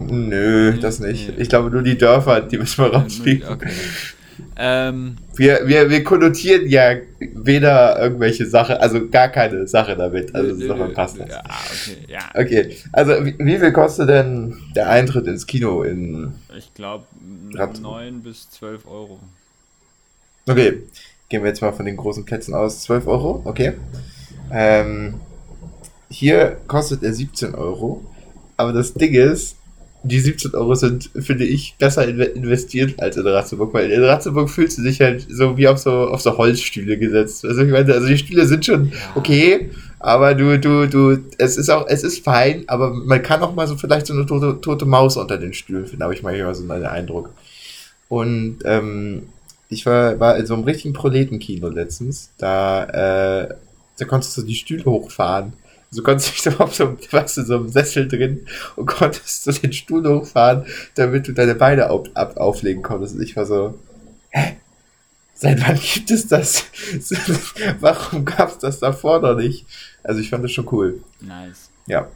Nö, 0.00 0.78
das 0.78 1.00
nicht. 1.00 1.32
Ich 1.38 1.48
glaube 1.48 1.70
nur 1.70 1.82
die 1.82 1.98
Dörfer, 1.98 2.40
die 2.40 2.58
müssen 2.58 2.84
wir 2.84 2.92
rausfliegen. 2.92 3.48
Okay. 3.48 3.70
Ähm, 4.60 5.16
wir, 5.36 5.68
wir, 5.68 5.88
wir 5.88 6.02
konnotieren 6.02 6.68
ja 6.68 6.96
weder 7.20 8.00
irgendwelche 8.00 8.44
Sache, 8.44 8.80
also 8.80 9.08
gar 9.08 9.28
keine 9.28 9.68
Sache 9.68 9.96
damit. 9.96 10.34
Also 10.34 10.56
das 10.56 10.66
soll 10.66 10.88
passen. 10.92 11.26
Ja, 11.28 11.42
okay, 11.44 11.96
ja. 12.08 12.30
Okay, 12.34 12.76
also 12.92 13.24
wie, 13.24 13.36
wie, 13.38 13.58
viel 13.58 13.72
kostet 13.72 14.08
denn 14.08 14.56
der 14.74 14.88
Eintritt 14.90 15.28
ins 15.28 15.46
Kino 15.46 15.82
in. 15.82 16.34
Ich 16.56 16.74
glaube 16.74 17.04
9 17.52 18.22
bis 18.22 18.50
12 18.50 18.86
Euro. 18.86 19.20
Okay, 20.48 20.82
gehen 21.28 21.42
wir 21.42 21.50
jetzt 21.50 21.62
mal 21.62 21.72
von 21.72 21.86
den 21.86 21.96
großen 21.96 22.24
Plätzen 22.24 22.54
aus. 22.54 22.82
12 22.82 23.06
Euro, 23.06 23.42
okay. 23.44 23.74
Ähm, 24.50 25.20
hier 26.10 26.56
kostet 26.66 27.02
er 27.02 27.12
17 27.12 27.54
Euro. 27.54 28.04
Aber 28.56 28.72
das 28.72 28.92
Ding 28.92 29.14
ist, 29.14 29.57
die 30.02 30.20
17 30.20 30.54
Euro 30.54 30.74
sind, 30.74 31.10
finde 31.18 31.44
ich, 31.44 31.74
besser 31.78 32.06
investiert 32.08 33.00
als 33.00 33.16
in 33.16 33.26
Ratzeburg, 33.26 33.74
weil 33.74 33.90
in 33.90 34.04
Ratzeburg 34.04 34.48
fühlst 34.48 34.78
du 34.78 34.82
dich 34.82 35.00
halt 35.00 35.26
so 35.28 35.56
wie 35.56 35.68
auf 35.68 35.78
so, 35.78 35.90
auf 35.90 36.20
so 36.20 36.38
Holzstühle 36.38 36.98
gesetzt. 36.98 37.44
Also 37.44 37.62
ich 37.62 37.70
meine, 37.70 37.92
also 37.92 38.06
die 38.06 38.18
Stühle 38.18 38.46
sind 38.46 38.64
schon 38.64 38.92
okay, 39.16 39.70
Aber 40.00 40.34
du, 40.34 40.58
du, 40.58 40.86
du, 40.86 41.18
es 41.38 41.56
ist 41.56 41.70
auch, 41.70 41.86
es 41.88 42.04
ist 42.04 42.24
fein, 42.24 42.64
aber 42.68 42.90
man 42.90 43.22
kann 43.22 43.42
auch 43.42 43.54
mal 43.54 43.66
so 43.66 43.76
vielleicht 43.76 44.06
so 44.06 44.14
eine 44.14 44.26
tote, 44.26 44.60
tote 44.60 44.84
Maus 44.84 45.16
unter 45.16 45.38
den 45.38 45.54
Stühlen 45.54 45.86
finden, 45.86 46.04
habe 46.04 46.14
ich 46.14 46.22
manchmal 46.22 46.54
so 46.54 46.70
einen 46.70 46.84
Eindruck. 46.84 47.30
Und 48.08 48.58
ähm, 48.64 49.24
ich 49.68 49.84
war, 49.86 50.18
war 50.20 50.36
in 50.38 50.46
so 50.46 50.54
einem 50.54 50.64
richtigen 50.64 50.94
Proletenkino 50.94 51.68
letztens. 51.68 52.30
Da, 52.38 52.84
äh, 52.84 53.54
da 53.98 54.04
konntest 54.04 54.36
du 54.38 54.42
die 54.42 54.54
Stühle 54.54 54.84
hochfahren. 54.84 55.52
So 55.90 56.02
konntest 56.02 56.44
du 56.44 56.50
dich 56.50 56.60
auf 56.60 56.74
so, 56.74 56.96
warst 57.12 57.36
du 57.36 57.42
so 57.44 57.56
einem 57.56 57.68
Sessel 57.68 58.08
drin 58.08 58.46
und 58.76 58.86
konntest 58.86 59.46
du 59.46 59.52
den 59.52 59.72
Stuhl 59.72 60.06
hochfahren, 60.06 60.66
damit 60.94 61.28
du 61.28 61.32
deine 61.32 61.54
Beine 61.54 61.90
auf, 61.90 62.08
ab, 62.14 62.36
auflegen 62.36 62.82
konntest. 62.82 63.14
Und 63.14 63.22
ich 63.22 63.36
war 63.36 63.46
so, 63.46 63.78
hä? 64.30 64.56
Seit 65.34 65.60
wann 65.66 65.78
gibt 65.78 66.10
es 66.10 66.26
das? 66.26 66.64
Warum 67.80 68.24
gab 68.24 68.50
es 68.50 68.58
das 68.58 68.80
davor 68.80 69.20
noch 69.20 69.36
nicht? 69.36 69.66
Also 70.02 70.20
ich 70.20 70.30
fand 70.30 70.42
das 70.42 70.50
schon 70.50 70.66
cool. 70.72 71.00
Nice. 71.20 71.70
Ja. 71.86 72.08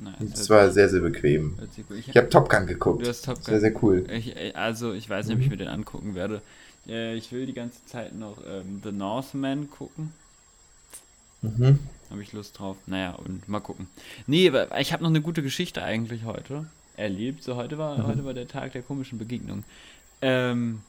Nice. 0.00 0.30
Das 0.30 0.48
war 0.48 0.70
sehr, 0.70 0.88
sehr 0.88 1.00
bequem. 1.00 1.58
Ich, 1.76 2.08
ich 2.08 2.16
habe 2.16 2.28
Top 2.28 2.48
Gun 2.48 2.68
geguckt. 2.68 3.04
Du 3.04 3.08
hast 3.08 3.24
Top 3.24 3.36
Gun. 3.36 3.44
Sehr, 3.46 3.60
sehr 3.60 3.82
cool. 3.82 4.06
Ich, 4.10 4.56
also 4.56 4.92
ich 4.92 5.10
weiß 5.10 5.26
nicht, 5.26 5.36
ob 5.36 5.42
ich 5.42 5.50
mir 5.50 5.56
den 5.56 5.68
angucken 5.68 6.14
werde. 6.14 6.40
Äh, 6.86 7.16
ich 7.16 7.32
will 7.32 7.46
die 7.46 7.52
ganze 7.52 7.84
Zeit 7.86 8.14
noch 8.14 8.38
ähm, 8.46 8.80
The 8.84 8.92
Northman 8.92 9.68
gucken. 9.68 10.12
Mhm. 11.42 11.80
Habe 12.12 12.22
ich 12.22 12.34
Lust 12.34 12.58
drauf. 12.58 12.76
Naja, 12.84 13.12
und 13.12 13.48
mal 13.48 13.60
gucken. 13.60 13.88
Nee, 14.26 14.46
aber 14.46 14.78
ich 14.78 14.92
habe 14.92 15.02
noch 15.02 15.08
eine 15.08 15.22
gute 15.22 15.42
Geschichte 15.42 15.82
eigentlich 15.82 16.24
heute 16.24 16.66
erlebt. 16.98 17.42
So, 17.42 17.56
heute 17.56 17.78
war, 17.78 17.96
mhm. 17.96 18.06
heute 18.06 18.24
war 18.26 18.34
der 18.34 18.46
Tag 18.46 18.72
der 18.72 18.82
komischen 18.82 19.18
Begegnung. 19.18 19.64
Ähm, 20.20 20.82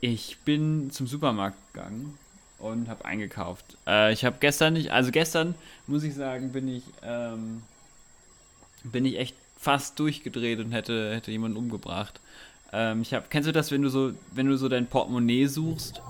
ich 0.00 0.38
bin 0.44 0.92
zum 0.92 1.08
Supermarkt 1.08 1.56
gegangen 1.72 2.16
und 2.60 2.88
habe 2.88 3.04
eingekauft. 3.06 3.76
Äh, 3.88 4.12
ich 4.12 4.24
habe 4.24 4.36
gestern 4.38 4.74
nicht, 4.74 4.92
also 4.92 5.10
gestern 5.10 5.56
muss 5.88 6.04
ich 6.04 6.14
sagen, 6.14 6.52
bin 6.52 6.68
ich, 6.68 6.84
ähm, 7.02 7.62
bin 8.84 9.04
ich 9.04 9.18
echt 9.18 9.34
fast 9.58 9.98
durchgedreht 9.98 10.60
und 10.60 10.70
hätte, 10.70 11.12
hätte 11.12 11.32
jemanden 11.32 11.56
umgebracht. 11.56 12.20
Ähm, 12.72 13.02
ich 13.02 13.14
hab, 13.14 13.30
kennst 13.30 13.48
du 13.48 13.52
das, 13.52 13.72
wenn 13.72 13.82
du 13.82 13.88
so, 13.88 14.12
wenn 14.30 14.46
du 14.46 14.56
so 14.56 14.68
dein 14.68 14.86
Portemonnaie 14.86 15.46
suchst 15.46 16.00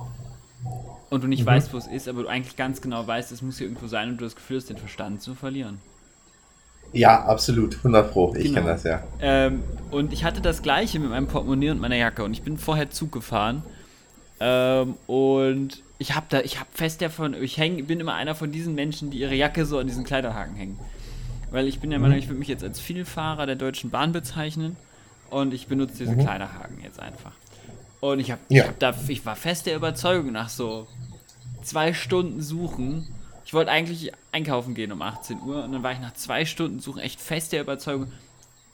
und 1.10 1.22
du 1.22 1.28
nicht 1.28 1.42
mhm. 1.42 1.46
weißt, 1.46 1.72
wo 1.72 1.76
es 1.76 1.86
ist, 1.86 2.08
aber 2.08 2.22
du 2.22 2.28
eigentlich 2.28 2.56
ganz 2.56 2.80
genau 2.80 3.06
weißt, 3.06 3.32
es 3.32 3.42
muss 3.42 3.58
hier 3.58 3.66
irgendwo 3.66 3.88
sein 3.88 4.10
und 4.10 4.20
du 4.20 4.24
das 4.24 4.36
Gefühl 4.36 4.56
hast, 4.56 4.70
den 4.70 4.78
Verstand 4.78 5.20
zu 5.20 5.34
verlieren? 5.34 5.78
Ja, 6.92 7.24
absolut, 7.24 7.76
100 7.76 8.10
Pro, 8.10 8.34
ich 8.34 8.44
genau. 8.44 8.54
kenne 8.54 8.66
das 8.68 8.84
ja. 8.84 9.02
Ähm, 9.20 9.62
und 9.90 10.12
ich 10.12 10.24
hatte 10.24 10.40
das 10.40 10.62
gleiche 10.62 10.98
mit 10.98 11.10
meinem 11.10 11.28
Portemonnaie 11.28 11.70
und 11.70 11.80
meiner 11.80 11.96
Jacke 11.96 12.24
und 12.24 12.32
ich 12.32 12.42
bin 12.42 12.58
vorher 12.58 12.90
Zug 12.90 13.12
gefahren 13.12 13.62
ähm, 14.40 14.94
und 15.06 15.82
ich 15.98 16.14
habe 16.16 16.26
da, 16.30 16.40
ich 16.40 16.58
habe 16.58 16.70
fest 16.72 17.02
davon, 17.02 17.34
ich 17.40 17.58
häng, 17.58 17.84
bin 17.86 18.00
immer 18.00 18.14
einer 18.14 18.34
von 18.34 18.50
diesen 18.50 18.74
Menschen, 18.74 19.10
die 19.10 19.18
ihre 19.18 19.34
Jacke 19.34 19.66
so 19.66 19.78
an 19.78 19.86
diesen 19.86 20.02
Kleiderhaken 20.02 20.56
hängen. 20.56 20.78
Weil 21.50 21.68
ich 21.68 21.80
bin 21.80 21.90
der 21.90 21.98
Meinung, 21.98 22.16
mhm. 22.16 22.22
ich 22.22 22.28
würde 22.28 22.38
mich 22.38 22.48
jetzt 22.48 22.64
als 22.64 22.80
Vielfahrer 22.80 23.44
der 23.44 23.56
Deutschen 23.56 23.90
Bahn 23.90 24.12
bezeichnen 24.12 24.76
und 25.28 25.52
ich 25.52 25.66
benutze 25.66 25.98
diese 25.98 26.12
mhm. 26.12 26.20
Kleiderhaken 26.20 26.78
jetzt 26.82 26.98
einfach. 26.98 27.32
Und 28.00 28.20
ich, 28.20 28.30
hab, 28.30 28.38
ja. 28.48 28.62
ich, 28.62 28.68
hab 28.68 28.78
da, 28.78 28.94
ich 29.08 29.26
war 29.26 29.36
fest 29.36 29.66
der 29.66 29.76
Überzeugung 29.76 30.32
nach 30.32 30.48
so 30.48 30.86
zwei 31.62 31.92
Stunden 31.92 32.40
Suchen. 32.40 33.06
Ich 33.44 33.52
wollte 33.52 33.70
eigentlich 33.70 34.12
einkaufen 34.32 34.74
gehen 34.74 34.92
um 34.92 35.02
18 35.02 35.40
Uhr 35.42 35.64
und 35.64 35.72
dann 35.72 35.82
war 35.82 35.92
ich 35.92 36.00
nach 36.00 36.14
zwei 36.14 36.44
Stunden 36.44 36.80
Suchen 36.80 37.00
echt 37.00 37.20
fest 37.20 37.52
der 37.52 37.60
Überzeugung, 37.60 38.12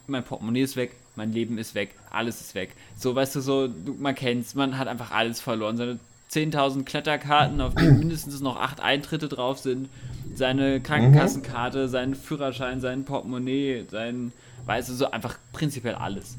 mein 0.07 0.23
Portemonnaie 0.23 0.63
ist 0.63 0.77
weg, 0.77 0.93
mein 1.17 1.33
Leben 1.33 1.59
ist 1.59 1.75
weg, 1.75 1.95
alles 2.11 2.41
ist 2.41 2.55
weg. 2.55 2.75
So, 2.97 3.15
weißt 3.15 3.37
du, 3.37 3.41
so, 3.41 3.69
du, 3.69 3.95
man 3.99 4.15
kennt's, 4.15 4.55
man 4.55 4.79
hat 4.79 4.87
einfach 4.89 5.11
alles 5.11 5.41
verloren. 5.41 5.77
Seine 5.77 5.99
10.000 6.31 6.85
Kletterkarten, 6.85 7.61
auf 7.61 7.75
denen 7.75 7.99
mindestens 7.99 8.41
noch 8.41 8.57
acht 8.61 8.81
Eintritte 8.81 9.29
drauf 9.29 9.59
sind, 9.59 9.89
seine 10.35 10.81
Krankenkassenkarte, 10.81 11.89
seinen 11.89 12.15
Führerschein, 12.15 12.81
sein 12.81 13.05
Portemonnaie, 13.05 13.87
sein, 13.91 14.33
weißt 14.67 14.89
du, 14.89 14.95
so 14.95 15.11
einfach 15.11 15.39
prinzipiell 15.53 15.95
alles. 15.95 16.37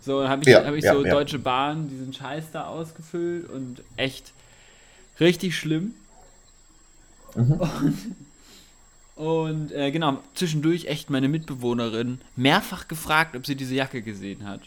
So, 0.00 0.20
dann 0.20 0.30
habe 0.30 0.42
ich, 0.42 0.48
ja, 0.48 0.64
hab 0.64 0.74
ich 0.74 0.84
ja, 0.84 0.94
so 0.94 1.04
ja. 1.04 1.12
Deutsche 1.12 1.38
Bahn 1.38 1.88
diesen 1.88 2.12
Scheiß 2.12 2.44
da 2.52 2.66
ausgefüllt 2.66 3.50
und 3.50 3.82
echt 3.96 4.32
richtig 5.18 5.56
schlimm. 5.56 5.94
Mhm. 7.34 7.52
Und 7.52 7.96
und 9.20 9.70
äh, 9.72 9.90
genau, 9.90 10.16
zwischendurch 10.34 10.86
echt 10.86 11.10
meine 11.10 11.28
Mitbewohnerin 11.28 12.22
mehrfach 12.36 12.88
gefragt, 12.88 13.36
ob 13.36 13.44
sie 13.44 13.54
diese 13.54 13.74
Jacke 13.74 14.00
gesehen 14.00 14.48
hat. 14.48 14.62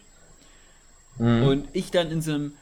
Mhm. 1.18 1.44
Und 1.44 1.68
ich 1.74 1.90
dann 1.90 2.12
in 2.12 2.22
so 2.22 2.34
einem 2.34 2.54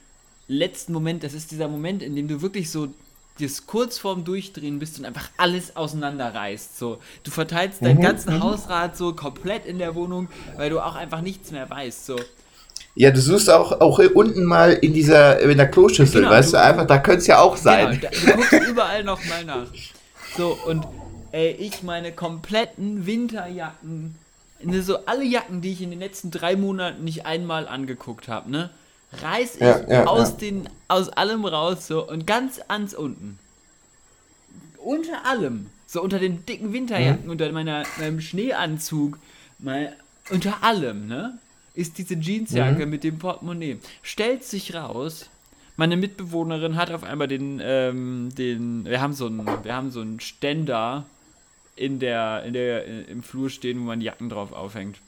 letzten 0.47 0.93
Moment, 0.93 1.21
das 1.21 1.33
ist 1.33 1.51
dieser 1.51 1.67
Moment, 1.67 2.01
in 2.01 2.15
dem 2.15 2.29
du 2.29 2.41
wirklich 2.41 2.71
so 2.71 2.93
das 3.41 3.67
kurz 3.67 3.97
vorm 3.97 4.23
Durchdrehen 4.23 4.79
bist 4.79 4.99
und 4.99 5.05
einfach 5.05 5.31
alles 5.35 5.75
auseinanderreißt. 5.75 6.77
So, 6.77 7.01
du 7.23 7.31
verteilst 7.31 7.81
deinen 7.81 7.97
mhm. 7.97 8.03
ganzen 8.03 8.35
mhm. 8.35 8.43
Hausrat 8.43 8.95
so 8.95 9.13
komplett 9.13 9.65
in 9.65 9.77
der 9.77 9.93
Wohnung, 9.93 10.29
weil 10.55 10.69
du 10.69 10.79
auch 10.79 10.95
einfach 10.95 11.19
nichts 11.19 11.51
mehr 11.51 11.69
weißt. 11.69 12.05
So. 12.05 12.15
Ja, 12.95 13.11
du 13.11 13.21
suchst 13.21 13.49
auch, 13.49 13.79
auch 13.79 13.99
unten 14.13 14.43
mal 14.43 14.73
in 14.73 14.93
dieser 14.93 15.39
in 15.39 15.57
der 15.57 15.71
Kloschüssel, 15.71 16.21
genau, 16.21 16.33
weißt 16.33 16.53
du, 16.53 16.61
einfach, 16.61 16.85
da 16.85 16.97
könnte 16.97 17.19
es 17.19 17.27
ja 17.27 17.39
auch 17.39 17.55
sein. 17.55 18.01
Genau, 18.01 18.11
du 18.11 18.37
guckst 18.37 18.67
überall 18.69 19.03
noch 19.03 19.23
mal 19.25 19.45
nach. 19.45 19.67
So, 20.37 20.57
und 20.65 20.85
ey, 21.31 21.51
ich 21.51 21.83
meine 21.83 22.11
kompletten 22.11 23.05
Winterjacken, 23.05 24.15
ne, 24.61 24.81
so 24.81 25.05
alle 25.05 25.23
Jacken, 25.23 25.61
die 25.61 25.71
ich 25.71 25.81
in 25.81 25.89
den 25.89 25.99
letzten 25.99 26.31
drei 26.31 26.55
Monaten 26.55 27.03
nicht 27.03 27.25
einmal 27.25 27.67
angeguckt 27.67 28.27
habe, 28.27 28.51
ne, 28.51 28.69
reiß 29.21 29.55
ich 29.55 29.61
ja, 29.61 29.81
ja, 29.87 30.05
aus, 30.05 30.31
ja. 30.31 30.37
Den, 30.37 30.69
aus 30.87 31.09
allem 31.09 31.45
raus 31.45 31.87
so 31.87 32.07
und 32.07 32.27
ganz 32.27 32.59
ans 32.67 32.93
unten. 32.93 33.39
Unter 34.77 35.25
allem, 35.25 35.67
so 35.87 36.01
unter 36.01 36.19
den 36.19 36.45
dicken 36.45 36.73
Winterjacken, 36.73 37.25
mhm. 37.25 37.31
unter 37.31 37.51
meiner, 37.51 37.83
meinem 37.99 38.19
Schneeanzug, 38.19 39.17
mal, 39.59 39.95
unter 40.29 40.63
allem, 40.63 41.07
ne, 41.07 41.37
ist 41.73 41.97
diese 41.97 42.15
Jeansjacke 42.15 42.85
mhm. 42.85 42.89
mit 42.89 43.03
dem 43.03 43.19
Portemonnaie. 43.19 43.77
Stellt 44.01 44.43
sich 44.43 44.73
raus, 44.73 45.29
meine 45.77 45.97
Mitbewohnerin 45.97 46.75
hat 46.75 46.91
auf 46.91 47.03
einmal 47.03 47.27
den, 47.27 47.59
ähm, 47.63 48.29
den, 48.37 48.85
wir 48.85 49.01
haben 49.01 49.13
so 49.13 49.27
einen, 49.27 49.45
wir 49.45 49.73
haben 49.73 49.91
so 49.91 50.01
einen 50.01 50.19
Ständer 50.19 51.05
in 51.75 51.99
der, 51.99 52.43
in 52.43 52.53
der, 52.53 53.07
im 53.07 53.23
Flur 53.23 53.49
stehen, 53.49 53.79
wo 53.79 53.85
man 53.85 53.99
die 53.99 54.05
Jacken 54.05 54.29
drauf 54.29 54.51
aufhängt. 54.51 54.99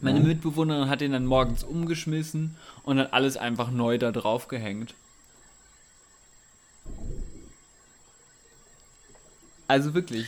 Meine 0.00 0.20
Mitbewohnerin 0.20 0.88
hat 0.88 1.02
den 1.02 1.12
dann 1.12 1.26
morgens 1.26 1.62
umgeschmissen 1.62 2.56
und 2.84 2.96
dann 2.96 3.08
alles 3.08 3.36
einfach 3.36 3.70
neu 3.70 3.98
da 3.98 4.12
drauf 4.12 4.48
gehängt. 4.48 4.94
Also 9.68 9.94
wirklich. 9.94 10.26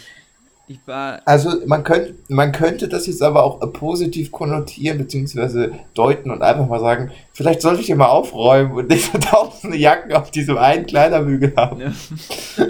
Also 1.24 1.50
man 1.66 1.84
könnte, 1.84 2.14
man 2.28 2.52
könnte 2.52 2.88
das 2.88 3.06
jetzt 3.06 3.22
aber 3.22 3.44
auch 3.44 3.60
positiv 3.72 4.32
konnotieren 4.32 4.98
bzw. 4.98 5.70
deuten 5.94 6.30
und 6.30 6.42
einfach 6.42 6.66
mal 6.68 6.80
sagen, 6.80 7.10
vielleicht 7.32 7.62
sollte 7.62 7.80
ich 7.80 7.86
hier 7.86 7.96
mal 7.96 8.06
aufräumen 8.06 8.72
und 8.72 8.88
nicht 8.88 9.10
so 9.10 9.18
tausende 9.20 9.76
Jacken 9.76 10.12
auf 10.12 10.30
diesem 10.30 10.58
einen 10.58 10.86
Kleiderbügel 10.86 11.54
haben. 11.56 11.80
Ja. 11.80 11.92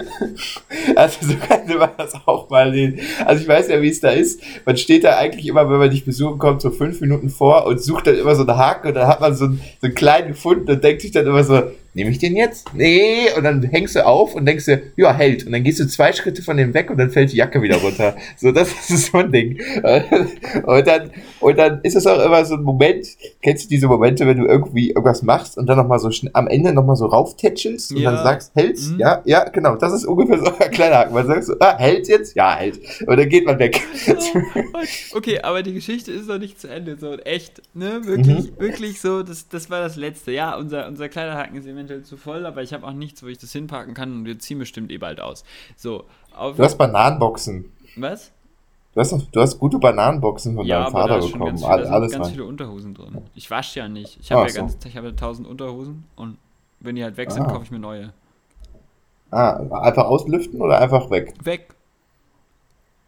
also 0.95 1.25
so 1.25 1.35
könnte 1.35 1.77
man 1.77 1.91
das 1.97 2.13
auch 2.25 2.49
mal 2.49 2.71
sehen. 2.71 2.99
Also 3.25 3.41
ich 3.41 3.47
weiß 3.47 3.69
ja, 3.69 3.81
wie 3.81 3.89
es 3.89 3.99
da 3.99 4.09
ist. 4.09 4.41
Man 4.65 4.77
steht 4.77 5.03
da 5.03 5.17
eigentlich 5.17 5.47
immer, 5.47 5.69
wenn 5.69 5.79
man 5.79 5.89
dich 5.89 6.05
besuchen 6.05 6.39
kommt, 6.39 6.61
so 6.61 6.71
fünf 6.71 7.01
Minuten 7.01 7.29
vor 7.29 7.65
und 7.65 7.81
sucht 7.81 8.07
dann 8.07 8.17
immer 8.17 8.35
so 8.35 8.45
einen 8.45 8.57
Haken 8.57 8.89
und 8.89 8.93
dann 8.95 9.07
hat 9.07 9.21
man 9.21 9.35
so 9.35 9.45
einen, 9.45 9.61
so 9.81 9.87
einen 9.87 9.95
kleinen 9.95 10.29
gefunden 10.29 10.69
und 10.69 10.83
denkt 10.83 11.01
sich 11.01 11.11
dann 11.11 11.27
immer 11.27 11.43
so, 11.43 11.61
nehme 11.93 12.09
ich 12.09 12.19
den 12.19 12.35
jetzt? 12.35 12.73
Nee. 12.73 13.27
Und 13.37 13.43
dann 13.43 13.61
hängst 13.63 13.95
du 13.95 14.05
auf 14.05 14.35
und 14.35 14.45
denkst 14.45 14.65
dir, 14.65 14.81
ja, 14.95 15.13
hält. 15.13 15.45
Und 15.45 15.51
dann 15.51 15.63
gehst 15.63 15.79
du 15.79 15.87
zwei 15.87 16.11
Schritte 16.13 16.41
von 16.41 16.57
dem 16.57 16.73
weg 16.73 16.89
und 16.89 16.97
dann 16.97 17.09
fällt 17.09 17.31
die 17.31 17.37
Jacke 17.37 17.61
wieder 17.61 17.77
runter. 17.77 18.15
so, 18.37 18.51
das 18.51 18.89
ist 18.89 19.11
so 19.11 19.19
ein 19.19 19.31
Ding. 19.31 19.59
Und 20.65 20.87
dann, 20.87 21.11
und 21.39 21.57
dann 21.57 21.81
ist 21.83 21.95
es 21.95 22.07
auch 22.07 22.23
immer 22.23 22.43
so 22.45 22.55
ein 22.55 22.63
Moment, 22.63 23.05
kennst 23.41 23.65
du 23.65 23.69
diese 23.69 23.87
Momente, 23.87 24.25
wenn 24.25 24.37
du 24.37 24.45
irgendwie 24.45 24.89
irgendwas 24.89 25.21
machst 25.21 25.57
und 25.57 25.67
dann 25.67 25.77
nochmal 25.77 25.99
so 25.99 26.09
am 26.33 26.47
Ende 26.47 26.73
nochmal 26.73 26.95
so 26.95 27.05
rauftätschelst 27.05 27.91
und 27.91 27.97
ja. 27.97 28.11
dann 28.11 28.23
sagst, 28.23 28.51
hältst? 28.55 28.93
Mhm. 28.93 28.99
Ja, 28.99 29.21
ja, 29.25 29.43
genau. 29.49 29.75
Das 29.75 29.93
ist 29.93 30.05
ungefähr 30.05 30.39
so 30.39 30.51
ein 30.57 30.71
kleiner 30.71 30.97
Haken. 30.97 31.13
Man 31.13 31.27
sagt 31.27 31.45
so, 31.45 31.53
ah, 31.59 31.77
hält 31.77 32.07
jetzt? 32.07 32.35
Ja, 32.35 32.55
hält. 32.55 32.79
Und 33.05 33.17
dann 33.17 33.29
geht 33.29 33.45
man 33.45 33.59
weg. 33.59 33.81
okay, 35.13 35.39
aber 35.41 35.63
die 35.63 35.73
Geschichte 35.73 36.11
ist 36.11 36.27
noch 36.27 36.39
nicht 36.39 36.59
zu 36.59 36.67
Ende. 36.67 36.97
So, 36.97 37.17
echt, 37.17 37.61
ne? 37.73 38.01
Wirklich, 38.03 38.51
mhm. 38.51 38.59
wirklich 38.59 39.01
so, 39.01 39.23
das, 39.23 39.47
das 39.47 39.69
war 39.69 39.81
das 39.81 39.95
Letzte. 39.95 40.31
Ja, 40.31 40.55
unser, 40.55 40.87
unser 40.87 41.09
kleiner 41.09 41.35
Haken 41.35 41.57
ist 41.57 41.67
immer 41.67 41.82
eventuell 41.83 42.03
zu 42.03 42.17
voll, 42.17 42.45
aber 42.45 42.61
ich 42.61 42.73
habe 42.73 42.85
auch 42.87 42.93
nichts, 42.93 43.23
wo 43.23 43.27
ich 43.27 43.37
das 43.37 43.51
hinpacken 43.51 43.93
kann 43.93 44.11
und 44.13 44.25
wir 44.25 44.39
ziehen 44.39 44.59
bestimmt 44.59 44.91
eh 44.91 44.97
bald 44.97 45.19
aus. 45.19 45.43
So, 45.75 46.05
du 46.31 46.63
hast 46.63 46.77
Bananenboxen. 46.77 47.65
Was? 47.95 48.31
Du 48.93 48.99
hast, 48.99 49.11
du 49.31 49.41
hast 49.41 49.59
gute 49.59 49.79
Bananenboxen 49.79 50.55
von 50.55 50.65
ja, 50.65 50.83
deinem 50.83 50.91
Vater 50.91 51.19
bekommen. 51.19 51.45
Ganz, 51.45 51.63
All, 51.63 51.83
da 51.83 52.01
sind 52.07 52.19
ganz 52.19 52.31
viele 52.31 52.45
Unterhosen 52.45 52.93
drin. 52.93 53.23
Ich 53.33 53.49
wasche 53.49 53.79
ja 53.79 53.87
nicht. 53.87 54.19
Ich 54.21 54.31
habe 54.31 54.43
ja 54.43 54.49
so. 54.49 54.59
ganz, 54.59 54.77
ich 54.85 54.97
habe 54.97 55.15
tausend 55.15 55.47
Unterhosen 55.47 56.05
und 56.15 56.37
wenn 56.79 56.95
die 56.95 57.03
halt 57.03 57.17
weg 57.17 57.31
sind, 57.31 57.43
ah. 57.43 57.51
kaufe 57.51 57.63
ich 57.63 57.71
mir 57.71 57.79
neue. 57.79 58.13
Ah, 59.31 59.55
einfach 59.81 60.05
auslüften 60.05 60.61
oder 60.61 60.79
einfach 60.79 61.09
weg? 61.09 61.33
Weg. 61.43 61.73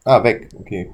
Ah, 0.06 0.24
weg, 0.24 0.50
okay. 0.60 0.92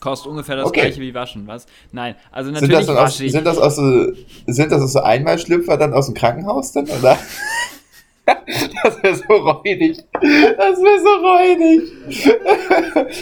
Kostet 0.00 0.30
ungefähr 0.30 0.56
das 0.56 0.66
okay. 0.66 0.82
gleiche 0.82 1.00
wie 1.00 1.12
waschen, 1.12 1.46
was? 1.46 1.66
Nein, 1.90 2.14
also 2.30 2.50
natürlich 2.50 2.86
sind 2.86 2.94
das, 2.94 3.04
aus, 3.04 3.16
sind 3.16 3.44
das 3.44 3.58
aus 3.58 3.76
so, 3.76 4.12
sind 4.46 4.72
das 4.72 4.82
aus 4.82 4.92
so 4.92 5.00
Einmalschlüpfer 5.00 5.76
dann 5.76 5.92
aus 5.92 6.06
dem 6.06 6.14
Krankenhaus 6.14 6.72
dann, 6.72 6.88
oder? 6.88 7.18
Das 8.82 9.02
wäre 9.02 9.14
so 9.14 9.34
räudig. 9.34 9.98
Das 10.12 10.78
wäre 10.80 11.00
so 11.00 11.08
räudig. 11.26 11.82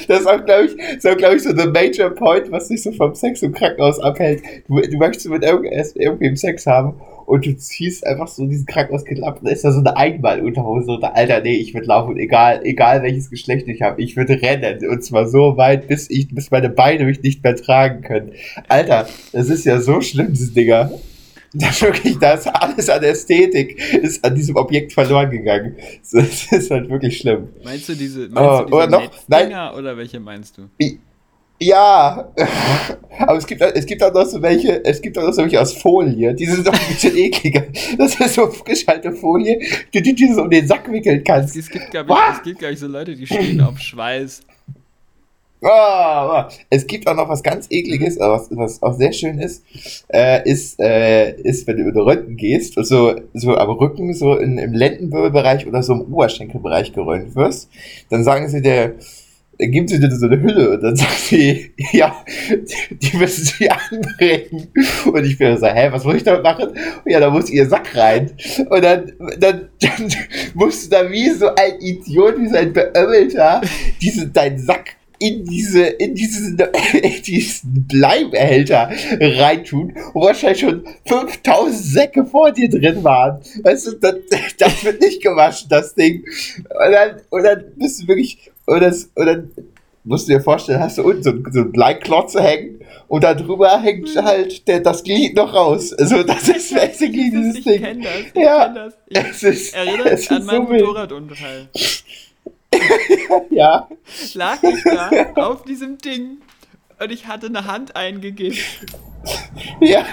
Das 0.09 0.21
ist 0.21 0.27
auch, 0.27 0.45
glaube 0.45 0.67
ich, 0.67 0.77
glaub 1.17 1.35
ich, 1.35 1.43
so 1.43 1.53
der 1.53 1.69
Major 1.69 2.11
Point, 2.11 2.51
was 2.51 2.69
dich 2.69 2.83
so 2.83 2.93
vom 2.93 3.15
Sex 3.15 3.43
im 3.43 3.53
Krankenhaus 3.53 3.99
abhält. 3.99 4.43
Du, 4.69 4.81
du 4.81 4.97
möchtest 4.99 5.29
mit 5.29 5.43
irgendwem 5.43 6.37
Sex 6.37 6.67
haben 6.67 7.01
und 7.27 7.45
du 7.45 7.57
ziehst 7.57 8.07
einfach 8.07 8.29
so 8.29 8.47
diesen 8.47 8.67
Krankenhauskittel 8.67 9.25
ab 9.25 9.39
und 9.41 9.47
da 9.47 9.53
ist 9.53 9.65
da 9.65 9.73
so 9.73 9.81
eine 9.81 9.97
Einmalunterhose 9.97 10.93
und 10.93 11.05
Alter, 11.05 11.41
nee, 11.41 11.57
ich 11.57 11.75
würde 11.75 11.89
laufen, 11.89 12.17
egal, 12.19 12.61
egal 12.65 13.03
welches 13.03 13.31
Geschlecht 13.31 13.69
ich 13.69 13.83
habe, 13.83 14.01
ich 14.01 14.17
würde 14.17 14.41
rennen 14.41 14.87
und 14.89 15.03
zwar 15.03 15.27
so 15.27 15.57
weit, 15.57 15.89
bis 15.89 16.09
ich, 16.11 16.33
bis 16.35 16.51
meine 16.51 16.69
Beine 16.69 17.05
mich 17.05 17.23
nicht 17.23 17.43
mehr 17.43 17.57
tragen 17.57 18.03
können. 18.03 18.33
Alter, 18.69 19.09
das 19.33 19.49
ist 19.49 19.65
ja 19.65 19.81
so 19.81 20.01
schlimm, 20.01 20.33
diese 20.33 20.53
Dinger. 20.53 20.91
Das 21.61 21.81
wirklich, 21.81 22.19
da 22.19 22.35
ist 22.35 22.47
alles 22.47 22.89
an 22.91 23.03
Ästhetik, 23.03 23.79
ist 23.95 24.23
an 24.25 24.35
diesem 24.35 24.57
Objekt 24.57 24.93
verloren 24.93 25.31
gegangen. 25.31 25.77
Das 26.13 26.53
ist 26.53 26.71
halt 26.71 26.89
wirklich 26.89 27.19
schlimm. 27.19 27.49
Meinst 27.65 27.89
du 27.89 27.95
diese, 27.95 28.29
meinst 28.29 28.37
oh, 28.39 28.59
du 28.59 28.65
diese 28.65 28.77
oder 28.77 28.87
noch, 28.89 29.11
nein, 29.29 29.75
oder 29.75 29.97
welche 29.97 30.21
meinst 30.21 30.59
du? 30.59 30.69
Ja, 31.59 32.33
aber 33.19 33.39
es 33.39 33.47
gibt, 33.47 33.63
es 33.63 33.87
gibt 33.87 34.03
auch 34.03 34.13
noch 34.13 34.27
so 34.27 34.41
welche, 34.43 34.85
es 34.85 35.01
gibt 35.01 35.17
auch 35.17 35.23
noch 35.23 35.33
so 35.33 35.43
welche 35.43 35.61
aus 35.61 35.73
Folie, 35.73 36.35
die 36.35 36.45
sind 36.45 36.67
doch 36.67 36.73
ein 36.73 36.89
bisschen 36.89 37.17
ekliger. 37.17 37.65
Das 37.97 38.15
ist 38.21 38.35
so 38.35 38.47
frischhalte 38.49 39.13
Folie, 39.13 39.59
die, 39.93 40.03
die 40.03 40.15
du 40.15 40.35
so 40.35 40.43
um 40.43 40.51
den 40.51 40.67
Sack 40.67 40.91
wickeln 40.93 41.25
kannst. 41.25 41.57
Es, 41.57 41.71
gibt, 41.71 41.91
glaube 41.91 42.13
ich, 42.13 42.37
es 42.37 42.43
gibt, 42.43 42.59
glaube 42.59 42.75
ich, 42.75 42.81
so 42.81 42.87
Leute, 42.87 43.17
die 43.17 43.27
stehen 43.27 43.61
auf 43.63 43.79
Schweiß. 43.79 44.43
Oh, 45.63 46.43
es 46.69 46.87
gibt 46.87 47.07
auch 47.07 47.17
noch 47.17 47.29
was 47.29 47.43
ganz 47.43 47.67
ekliges, 47.71 48.19
was, 48.19 48.49
was 48.51 48.83
auch 48.83 48.93
sehr 48.93 49.13
schön 49.13 49.39
ist, 49.39 49.65
äh, 50.13 50.49
ist, 50.49 50.79
äh, 50.79 51.33
ist, 51.41 51.67
wenn 51.67 51.79
du 51.79 51.83
über 51.85 51.93
den 51.93 52.03
Rücken 52.03 52.37
gehst, 52.37 52.75
so, 52.75 53.15
so 53.33 53.57
am 53.57 53.71
Rücken, 53.71 54.13
so 54.13 54.37
in, 54.37 54.59
im 54.59 54.75
Lendenwirbelbereich 54.75 55.67
oder 55.67 55.83
so 55.83 55.95
im 55.95 56.13
Oberschenkelbereich 56.13 56.93
gerönt 56.93 57.35
wirst, 57.35 57.71
dann 58.11 58.23
sagen 58.23 58.49
sie 58.49 58.61
dir, 58.61 58.97
dann 59.59 59.71
geben 59.71 59.89
sie 59.89 59.99
dir 59.99 60.11
so 60.11 60.27
eine 60.27 60.41
Hülle 60.41 60.71
und 60.71 60.83
dann 60.83 60.97
sagt 60.97 61.19
sie, 61.19 61.73
ja, 61.93 62.15
die 62.91 63.17
müssen 63.17 63.45
sie 63.45 63.71
anbringen. 63.91 64.69
Und 65.07 65.25
ich 65.25 65.39
bin 65.39 65.57
so, 65.57 65.67
hä, 65.67 65.89
was 65.91 66.05
muss 66.05 66.17
ich 66.17 66.25
damit 66.25 66.43
machen? 66.43 66.69
Und 66.69 67.11
ja, 67.11 67.21
da 67.21 67.31
muss 67.31 67.51
ihr 67.51 67.67
Sack 67.67 67.97
rein. 67.97 68.31
Und 68.69 68.85
dann, 68.85 69.13
dann, 69.39 69.69
dann 69.81 70.09
musst 70.55 70.87
du 70.87 70.97
da 70.97 71.11
wie 71.11 71.31
so 71.31 71.49
ein 71.49 71.81
Idiot, 71.81 72.39
wie 72.39 72.49
so 72.49 72.57
ein 72.57 72.73
Beömmelter, 72.73 73.63
diesen, 74.01 74.33
deinen 74.33 74.59
Sack 74.59 74.97
in 75.19 75.45
diese, 75.45 75.83
in 75.85 76.15
diesen, 76.15 76.59
in 76.93 77.23
diesen 77.23 77.87
Bleibehälter 77.87 78.91
reintun, 79.21 79.95
wo 80.13 80.23
wahrscheinlich 80.23 80.61
schon 80.61 80.85
5000 81.07 81.75
Säcke 81.75 82.27
vor 82.27 82.53
dir 82.53 82.69
drin 82.69 83.03
waren. 83.05 83.41
Weißt 83.63 83.87
du, 83.87 83.93
das, 83.93 84.15
das 84.59 84.85
wird 84.85 85.01
nicht 85.01 85.23
gewaschen, 85.23 85.69
das 85.69 85.95
Ding. 85.95 86.25
Und 86.69 86.93
dann, 86.93 87.21
und 87.31 87.43
dann 87.43 87.65
bist 87.77 88.03
du 88.03 88.09
wirklich, 88.09 88.51
und, 88.67 88.81
das, 88.81 89.11
und 89.15 89.27
dann 89.27 89.51
musst 90.05 90.29
du 90.29 90.33
dir 90.33 90.41
vorstellen, 90.41 90.81
hast 90.81 90.99
du 90.99 91.03
unten 91.03 91.23
so, 91.23 91.33
so 91.51 91.61
ein 91.61 91.73
Bleiklotze 91.73 92.43
hängen 92.43 92.81
und 93.09 93.25
da 93.25 93.35
drüber 93.35 93.81
hängt 93.81 94.15
mhm. 94.15 94.25
halt 94.25 94.67
der, 94.69 94.81
das 94.81 95.03
Glied 95.03 95.37
noch 95.37 95.53
raus. 95.53 95.93
Also 95.93 96.23
das 96.23 96.49
ist 96.49 96.75
basically 96.75 97.31
dieses 97.31 97.57
ich 97.57 97.65
Ding. 97.65 97.83
Kenn 97.83 98.03
das, 98.03 98.13
ich 98.33 98.43
ja, 98.43 98.65
kenn 98.65 98.75
das. 98.75 98.95
Ich 99.09 99.19
es 99.19 99.43
ist, 99.43 99.75
erinnere 99.75 100.13
mich 100.13 100.31
an 100.31 100.45
meinen 100.45 100.67
so 100.67 100.73
Motorradunfall. 100.73 101.69
ja. 103.51 103.89
Lag 104.35 104.63
ich 104.63 104.83
da 104.85 105.11
auf 105.37 105.65
diesem 105.65 105.99
Ding 105.99 106.39
und 107.01 107.13
ich 107.13 107.27
hatte 107.27 107.47
eine 107.47 107.67
Hand 107.67 107.97
eingegeben. 107.97 108.59
Ja. 109.81 110.05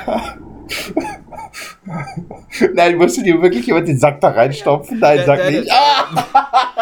Nein, 2.74 2.98
musst 2.98 3.18
du 3.18 3.24
dir 3.24 3.42
wirklich 3.42 3.68
jemand 3.68 3.88
den 3.88 4.00
Sack 4.00 4.22
da 4.22 4.30
reinstopfen? 4.30 5.00
Nein, 5.00 5.20
ja, 5.20 5.26
sag 5.26 5.50
nicht. 5.50 5.72
Ah! 5.72 6.73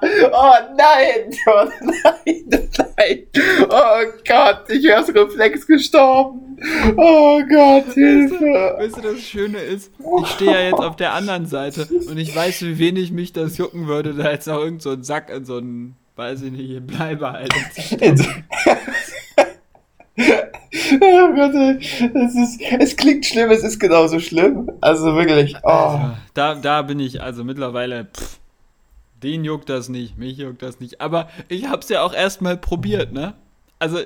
Oh 0.32 0.54
nein! 0.76 1.32
Oh 1.46 1.68
nein! 1.80 2.44
Nein! 2.48 3.26
Oh 3.68 4.04
Gott, 4.26 4.64
ich 4.68 4.84
wäre 4.84 5.00
aus 5.00 5.08
Reflex 5.08 5.66
gestorben! 5.66 6.58
Oh 6.96 7.40
Gott, 7.48 7.92
Hilfe! 7.94 8.74
Weißt 8.78 8.96
du, 8.96 9.00
das 9.00 9.20
Schöne 9.20 9.58
ist, 9.58 9.92
ich 10.22 10.28
stehe 10.28 10.52
ja 10.52 10.60
jetzt 10.60 10.80
auf 10.80 10.96
der 10.96 11.14
anderen 11.14 11.46
Seite 11.46 11.86
und 12.08 12.18
ich 12.18 12.34
weiß, 12.34 12.62
wie 12.62 12.78
wenig 12.78 13.12
mich 13.12 13.32
das 13.32 13.58
jucken 13.58 13.86
würde, 13.86 14.14
da 14.14 14.30
jetzt 14.30 14.46
noch 14.46 14.58
irgend 14.58 14.82
so 14.82 14.90
ein 14.90 15.02
Sack 15.02 15.30
in 15.30 15.44
so 15.44 15.56
einen, 15.56 15.96
weiß 16.16 16.42
ich 16.42 16.52
nicht, 16.52 16.86
Bleibehalter 16.86 17.56
zu 17.72 17.96
oh 21.00 21.34
Gott, 21.34 21.54
es, 21.54 22.34
ist, 22.34 22.60
es 22.78 22.96
klingt 22.96 23.24
schlimm, 23.24 23.50
es 23.50 23.62
ist 23.62 23.78
genauso 23.78 24.18
schlimm. 24.18 24.68
Also 24.80 25.14
wirklich. 25.14 25.54
Oh. 25.62 25.68
Also, 25.68 26.10
da, 26.34 26.54
da 26.56 26.82
bin 26.82 26.98
ich 26.98 27.22
also 27.22 27.44
mittlerweile. 27.44 28.06
Pff, 28.06 28.38
den 29.22 29.44
juckt 29.44 29.68
das 29.68 29.88
nicht, 29.88 30.18
mich 30.18 30.38
juckt 30.38 30.62
das 30.62 30.80
nicht. 30.80 31.00
Aber 31.00 31.28
ich 31.48 31.68
hab's 31.68 31.88
ja 31.88 32.02
auch 32.02 32.14
erstmal 32.14 32.56
probiert, 32.56 33.12
ne? 33.12 33.34
Also. 33.78 33.98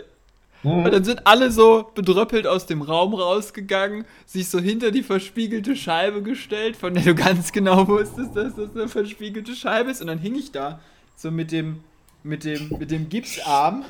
Mhm. 0.65 0.85
Dann 0.85 1.03
sind 1.03 1.27
alle 1.27 1.51
so 1.51 1.91
bedröppelt 1.93 2.47
aus 2.47 2.67
dem 2.67 2.83
Raum 2.83 3.15
rausgegangen, 3.15 4.05
sich 4.27 4.49
so 4.49 4.61
hinter 4.61 4.93
die 4.93 5.03
verspiegelte 5.03 5.75
Scheibe 5.75 6.23
gestellt, 6.23 6.77
von 6.77 6.95
der 6.95 7.03
du 7.03 7.15
ganz 7.17 7.51
genau 7.51 7.89
wusstest, 7.89 8.37
dass 8.37 8.55
das 8.55 8.71
eine 8.71 8.87
verspiegelte 8.87 9.57
Scheibe 9.57 9.91
ist. 9.91 10.01
Und 10.01 10.07
dann 10.07 10.21
hing 10.21 10.37
ich 10.37 10.53
da, 10.53 10.79
so 11.17 11.33
mit 11.33 11.51
dem, 11.51 11.81
mit 12.23 12.45
dem, 12.45 12.69
mit 12.79 12.93
dem 12.93 13.09
Gipsarm 13.09 13.85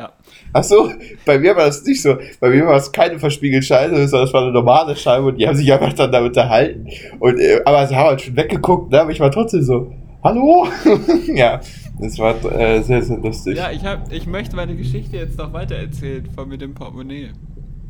ja. 0.00 0.12
Ach 0.52 0.64
so, 0.64 0.92
bei 1.24 1.38
mir 1.38 1.54
war 1.56 1.66
das 1.66 1.84
nicht 1.84 2.02
so. 2.02 2.16
Bei 2.40 2.50
mir 2.50 2.66
war 2.66 2.76
es 2.76 2.90
keine 2.90 3.18
verspiegelte 3.18 3.66
Scheibe, 3.66 4.08
sondern 4.08 4.28
es 4.28 4.32
war 4.32 4.42
eine 4.42 4.52
normale 4.52 4.96
Scheibe 4.96 5.26
und 5.26 5.36
die 5.36 5.46
haben 5.46 5.56
sich 5.56 5.72
einfach 5.72 5.92
dann 5.92 6.10
da 6.10 6.22
unterhalten. 6.22 6.86
Und, 7.18 7.38
äh, 7.38 7.60
aber 7.64 7.86
sie 7.86 7.96
haben 7.96 8.08
halt 8.08 8.22
schon 8.22 8.36
weggeguckt, 8.36 8.90
ne? 8.90 9.00
aber 9.00 9.10
ich 9.10 9.20
war 9.20 9.30
trotzdem 9.30 9.62
so, 9.62 9.92
hallo? 10.22 10.66
ja, 11.34 11.60
das 12.00 12.18
war 12.18 12.34
äh, 12.44 12.82
sehr, 12.82 13.02
sehr 13.02 13.18
lustig. 13.18 13.56
Ja, 13.56 13.70
ich, 13.70 13.84
hab, 13.84 14.10
ich 14.12 14.26
möchte 14.26 14.56
meine 14.56 14.74
Geschichte 14.74 15.16
jetzt 15.16 15.38
noch 15.38 15.52
weiter 15.52 15.76
erzählen 15.76 16.28
von 16.34 16.48
mit 16.48 16.60
dem 16.60 16.74
Portemonnaie. 16.74 17.30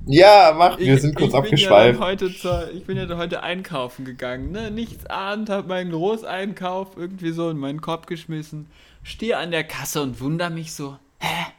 Ja, 0.07 0.55
mach, 0.57 0.79
wir 0.79 0.95
ich, 0.95 1.03
sind 1.03 1.15
kurz 1.15 1.31
ich 1.31 1.37
abgeschweift. 1.37 2.01
Ja 2.01 2.07
heute 2.07 2.35
zur, 2.35 2.71
ich 2.73 2.85
bin 2.85 2.97
ja 2.97 3.07
heute 3.17 3.43
einkaufen 3.43 4.05
gegangen, 4.05 4.51
ne? 4.51 4.71
Nichts 4.71 5.07
ahnt, 5.07 5.51
hab 5.51 5.69
meinen 5.69 5.91
Großeinkauf 5.91 6.97
irgendwie 6.97 7.31
so 7.31 7.51
in 7.51 7.59
meinen 7.59 7.81
Korb 7.81 8.07
geschmissen, 8.07 8.67
stehe 9.03 9.37
an 9.37 9.51
der 9.51 9.65
Kasse 9.65 10.03
und 10.03 10.21
wundere 10.21 10.51
mich 10.51 10.73
so, 10.73 10.97
hä? 11.19 11.53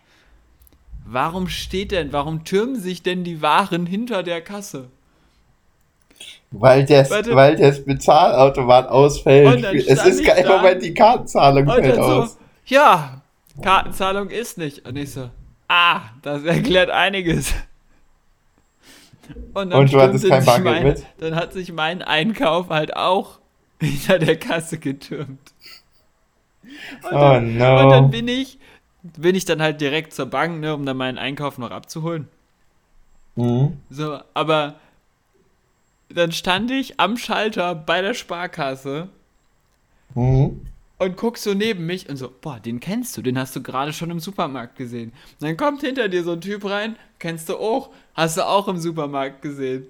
Warum 1.06 1.50
steht 1.50 1.92
denn, 1.92 2.14
warum 2.14 2.44
türmen 2.44 2.80
sich 2.80 3.04
denn 3.04 3.24
die 3.24 3.42
Waren 3.42 3.86
hinter 3.86 4.24
der 4.24 4.42
Kasse? 4.42 4.90
Weil 6.52 6.86
das, 6.86 7.10
weil 7.10 7.56
das 7.56 7.84
Bezahlautomat 7.84 8.90
ausfällt. 8.90 9.64
Es 9.88 10.06
ist 10.06 10.26
kein 10.26 10.46
Moment, 10.46 10.84
die 10.84 10.94
Kartenzahlung 10.94 11.66
fällt 11.66 11.96
so, 11.96 12.02
aus. 12.02 12.38
Ja, 12.66 13.22
Kartenzahlung 13.62 14.30
ist 14.30 14.58
nicht. 14.58 14.86
Und 14.86 14.98
ich 14.98 15.12
so, 15.12 15.30
ah, 15.68 16.02
das 16.22 16.44
erklärt 16.44 16.90
einiges. 16.90 17.54
Und, 19.54 19.74
und 19.74 19.94
du 19.94 20.02
hattest 20.02 20.28
kein 20.28 20.44
Bargeld 20.44 20.76
mein, 20.76 20.84
mit? 20.84 21.06
Dann 21.20 21.36
hat 21.36 21.54
sich 21.54 21.72
mein 21.72 22.02
Einkauf 22.02 22.70
halt 22.70 22.96
auch 22.96 23.40
hinter 23.80 24.20
der 24.20 24.38
Kasse 24.38 24.78
getürmt. 24.78 25.54
Und 27.04 27.12
dann, 27.12 27.46
oh 27.46 27.60
no. 27.60 27.84
Und 27.84 27.90
dann 27.90 28.12
bin 28.12 28.28
ich 28.28 28.60
bin 29.04 29.36
ich 29.36 29.46
dann 29.46 29.62
halt 29.62 29.82
direkt 29.82 30.14
zur 30.14 30.28
Bank, 30.28 30.60
ne, 30.60 30.74
um 30.74 30.86
dann 30.86 30.98
meinen 30.98 31.18
Einkauf 31.18 31.58
noch 31.58 31.72
abzuholen. 31.72 32.28
Mhm. 33.36 33.78
So, 33.90 34.20
aber 34.34 34.76
dann 36.10 36.32
stand 36.32 36.72
ich 36.72 37.00
am 37.00 37.18
Schalter 37.18 37.74
bei 37.76 38.02
der 38.02 38.14
Sparkasse 38.14 39.10
mhm. 40.14 40.62
und 40.98 41.18
guck 41.18 41.38
so 41.38 41.54
neben 41.54 41.86
mich 41.86 42.10
und 42.10 42.18
so, 42.18 42.30
boah, 42.42 42.60
den 42.60 42.80
kennst 42.80 43.16
du, 43.18 43.22
den 43.22 43.40
hast 43.40 43.56
du 43.56 43.64
gerade 43.64 43.94
schon 43.94 44.12
im 44.12 44.20
Supermarkt 44.20 44.76
gesehen. 44.76 45.14
Und 45.40 45.48
dann 45.48 45.58
kommt 45.58 45.82
hinter 45.82 46.10
dir 46.10 46.24
so 46.24 46.34
ein 46.34 46.42
Typ 46.42 46.66
rein, 46.66 46.96
kennst 47.20 47.50
du 47.50 47.58
auch, 47.58 47.90
hast 48.14 48.38
du 48.38 48.46
auch 48.46 48.68
im 48.68 48.78
Supermarkt 48.78 49.42
gesehen. 49.42 49.88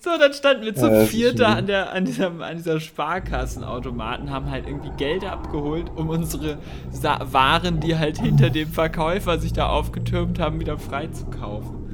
So, 0.00 0.10
dann 0.18 0.32
standen 0.32 0.64
wir 0.64 0.74
zu 0.74 0.86
ja, 0.86 1.04
viert 1.04 1.38
da 1.38 1.54
an, 1.54 1.66
der, 1.66 1.92
an, 1.92 2.04
dieser, 2.04 2.30
an 2.40 2.56
dieser 2.56 2.80
Sparkassenautomaten, 2.80 4.30
haben 4.30 4.50
halt 4.50 4.66
irgendwie 4.66 4.90
Geld 4.96 5.24
abgeholt, 5.24 5.90
um 5.94 6.08
unsere 6.08 6.58
Sa 6.90 7.20
Waren, 7.32 7.80
die 7.80 7.96
halt 7.96 8.18
hinter 8.18 8.50
dem 8.50 8.68
Verkäufer 8.68 9.38
sich 9.38 9.52
da 9.52 9.68
aufgetürmt 9.68 10.38
haben, 10.38 10.58
wieder 10.58 10.78
freizukaufen. 10.78 11.84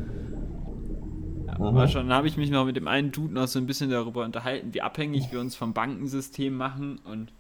Ja, 1.46 1.58
mhm. 1.58 1.74
war 1.74 1.88
schon, 1.88 2.08
dann 2.08 2.16
habe 2.16 2.28
ich 2.28 2.36
mich 2.36 2.50
noch 2.50 2.64
mit 2.64 2.76
dem 2.76 2.88
einen 2.88 3.12
Dude 3.12 3.34
noch 3.34 3.48
so 3.48 3.58
ein 3.58 3.66
bisschen 3.66 3.90
darüber 3.90 4.24
unterhalten, 4.24 4.72
wie 4.72 4.82
abhängig 4.82 5.32
wir 5.32 5.40
uns 5.40 5.56
vom 5.56 5.72
Bankensystem 5.72 6.54
machen 6.56 7.00
und 7.04 7.32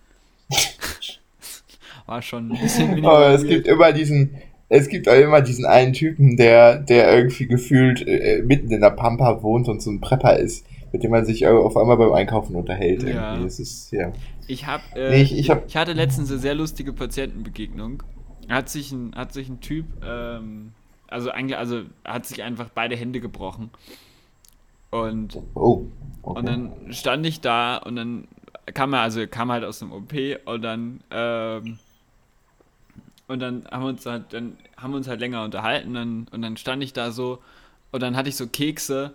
war 2.06 2.22
schon 2.22 2.52
ein 2.52 2.60
bisschen 2.60 3.04
Aber 3.04 3.30
es 3.30 3.44
gibt 3.44 3.66
immer 3.66 3.92
diesen, 3.92 4.36
es 4.70 4.88
gibt 4.88 5.08
auch 5.08 5.14
immer 5.14 5.42
diesen 5.42 5.66
einen 5.66 5.92
Typen, 5.92 6.36
der, 6.36 6.78
der 6.78 7.14
irgendwie 7.16 7.46
gefühlt 7.46 8.06
äh, 8.06 8.40
mitten 8.42 8.70
in 8.70 8.80
der 8.80 8.90
Pampa 8.90 9.42
wohnt 9.42 9.68
und 9.68 9.82
so 9.82 9.90
ein 9.90 10.00
Prepper 10.00 10.36
ist, 10.38 10.64
mit 10.92 11.02
dem 11.02 11.10
man 11.10 11.26
sich 11.26 11.46
auf 11.46 11.76
einmal 11.76 11.96
beim 11.96 12.12
Einkaufen 12.12 12.54
unterhält. 12.54 13.02
Ja. 13.02 13.32
Irgendwie. 13.32 13.44
Das 13.44 13.58
ist, 13.58 13.90
ja. 13.90 14.12
Ich, 14.46 14.66
hab, 14.66 14.80
äh, 14.94 15.10
nee, 15.10 15.22
ich, 15.22 15.36
ich, 15.36 15.50
hab, 15.50 15.66
ich 15.66 15.76
hatte 15.76 15.92
letztens 15.92 16.30
eine 16.30 16.38
sehr 16.38 16.54
lustige 16.54 16.92
Patientenbegegnung. 16.92 18.04
Hat 18.48 18.68
sich 18.68 18.92
ein, 18.92 19.12
hat 19.16 19.32
sich 19.32 19.48
ein 19.48 19.60
Typ, 19.60 19.86
ähm, 20.06 20.72
also 21.08 21.30
eigentlich, 21.30 21.58
also 21.58 21.82
hat 22.04 22.26
sich 22.26 22.42
einfach 22.44 22.68
beide 22.72 22.94
Hände 22.94 23.20
gebrochen. 23.20 23.70
Und, 24.90 25.36
Oh. 25.54 25.86
und 26.22 26.46
dann 26.48 26.72
stand 26.90 27.26
ich 27.26 27.40
da 27.40 27.76
und 27.76 27.96
dann 27.96 28.28
kam 28.72 28.92
er, 28.92 29.00
also 29.00 29.26
kam 29.26 29.50
halt 29.50 29.64
aus 29.64 29.80
dem 29.80 29.92
OP 29.92 30.12
und 30.44 30.62
dann, 30.62 31.00
ähm, 31.10 31.78
und 33.30 33.40
dann 33.40 33.66
haben 33.70 33.82
wir 33.82 33.88
uns 33.88 34.04
halt, 34.06 34.32
dann 34.32 34.56
haben 34.76 34.92
wir 34.92 34.96
uns 34.96 35.08
halt 35.08 35.20
länger 35.20 35.44
unterhalten 35.44 35.94
dann, 35.94 36.26
und 36.30 36.42
dann 36.42 36.56
stand 36.56 36.82
ich 36.82 36.92
da 36.92 37.12
so 37.12 37.38
und 37.92 38.02
dann 38.02 38.16
hatte 38.16 38.28
ich 38.28 38.36
so 38.36 38.46
Kekse 38.46 39.12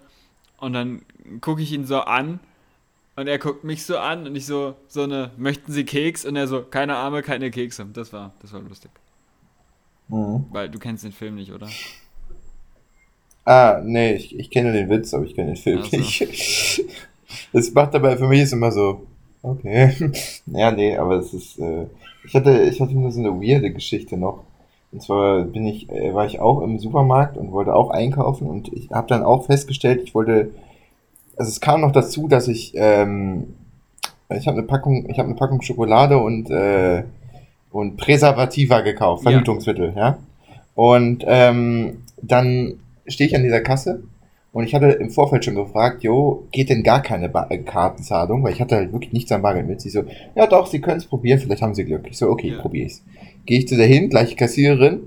und 0.57 0.73
dann 0.73 1.01
gucke 1.41 1.61
ich 1.61 1.71
ihn 1.73 1.85
so 1.85 1.99
an 1.99 2.39
und 3.17 3.27
er 3.27 3.39
guckt 3.39 3.63
mich 3.63 3.85
so 3.85 3.97
an 3.97 4.25
und 4.25 4.35
ich 4.35 4.45
so, 4.45 4.75
so 4.87 5.03
eine, 5.03 5.31
möchten 5.37 5.71
Sie 5.71 5.85
Keks? 5.85 6.25
Und 6.25 6.35
er 6.35 6.47
so, 6.47 6.61
keine 6.61 6.95
Arme, 6.95 7.21
keine 7.21 7.49
Kekse. 7.49 7.85
Das 7.93 8.11
war, 8.11 8.33
das 8.41 8.51
war 8.51 8.61
lustig. 8.61 8.91
Mhm. 10.09 10.45
Weil 10.51 10.69
du 10.69 10.79
kennst 10.79 11.03
den 11.03 11.13
Film 11.13 11.35
nicht, 11.35 11.51
oder? 11.51 11.69
Ah, 13.45 13.81
nee, 13.83 14.15
ich, 14.15 14.37
ich 14.37 14.49
kenne 14.49 14.73
den 14.73 14.89
Witz, 14.89 15.13
aber 15.13 15.23
ich 15.23 15.35
kenne 15.35 15.53
den 15.53 15.55
Film 15.57 15.81
Ach 15.83 15.89
so. 15.89 15.97
nicht. 15.97 16.83
Das 17.51 17.73
macht 17.73 17.93
dabei 17.93 18.15
für 18.15 18.27
mich 18.27 18.41
ist 18.41 18.53
immer 18.53 18.71
so, 18.71 19.07
okay. 19.51 19.93
Ja, 20.47 20.71
nee, 20.71 20.97
aber 20.97 21.15
es 21.15 21.33
ist, 21.33 21.59
äh, 21.59 21.85
ich 22.25 22.33
hatte, 22.35 22.61
ich 22.63 22.81
hatte 22.81 22.93
nur 22.93 23.11
so 23.11 23.19
eine 23.19 23.41
weirde 23.41 23.71
Geschichte 23.71 24.17
noch. 24.17 24.43
Und 24.91 25.01
zwar 25.01 25.41
bin 25.43 25.65
ich, 25.65 25.89
äh, 25.89 26.13
war 26.13 26.25
ich 26.25 26.39
auch 26.39 26.61
im 26.61 26.79
Supermarkt 26.79 27.37
und 27.37 27.51
wollte 27.51 27.73
auch 27.75 27.89
einkaufen 27.89 28.47
und 28.47 28.71
ich 28.73 28.91
habe 28.91 29.07
dann 29.07 29.23
auch 29.23 29.45
festgestellt, 29.45 30.01
ich 30.03 30.15
wollte, 30.15 30.51
also 31.35 31.49
es 31.49 31.59
kam 31.59 31.81
noch 31.81 31.91
dazu, 31.91 32.27
dass 32.27 32.47
ich, 32.47 32.73
ähm, 32.75 33.55
ich 34.29 34.47
habe 34.47 34.57
eine 34.57 34.67
Packung, 34.67 35.09
ich 35.09 35.19
habe 35.19 35.27
eine 35.27 35.37
Packung 35.37 35.61
Schokolade 35.61 36.17
und 36.17 36.49
äh, 36.49 37.03
und 37.71 37.97
Präservativa 37.97 38.79
gekauft, 38.79 39.25
Ja. 39.25 39.31
Verhütungsmittel, 39.31 39.93
ja. 39.97 40.17
Und 40.75 41.25
ähm, 41.27 42.03
dann 42.21 42.75
stehe 43.05 43.29
ich 43.29 43.35
an 43.35 43.43
dieser 43.43 43.59
Kasse 43.59 44.01
und 44.55 44.63
ich 44.63 44.73
hatte 44.73 44.85
im 44.85 45.09
Vorfeld 45.09 45.43
schon 45.43 45.55
gefragt, 45.55 46.01
jo, 46.01 46.47
geht 46.53 46.69
denn 46.69 46.81
gar 46.81 47.01
keine 47.01 47.27
ba 47.27 47.45
äh, 47.49 47.57
Kartenzahlung? 47.57 48.41
Weil 48.41 48.53
ich 48.53 48.61
hatte 48.61 48.77
halt 48.77 48.93
wirklich 48.93 49.11
nichts 49.11 49.29
am 49.33 49.41
Bargeld 49.41 49.67
mit. 49.67 49.81
Sie 49.81 49.89
so, 49.89 50.05
ja 50.33 50.47
doch, 50.47 50.67
Sie 50.67 50.79
können 50.79 50.95
es 50.95 51.05
probieren, 51.05 51.39
vielleicht 51.39 51.61
haben 51.61 51.75
Sie 51.75 51.83
Glück. 51.83 52.07
Ich 52.09 52.17
so, 52.17 52.29
okay, 52.29 52.51
Ja. 52.51 52.61
probiere 52.61 52.85
ich's. 52.85 53.03
Gehe 53.45 53.59
ich 53.59 53.67
zu 53.67 53.75
der 53.75 53.85
hin, 53.85 54.09
gleiche 54.09 54.37
Kassiererin. 54.37 55.01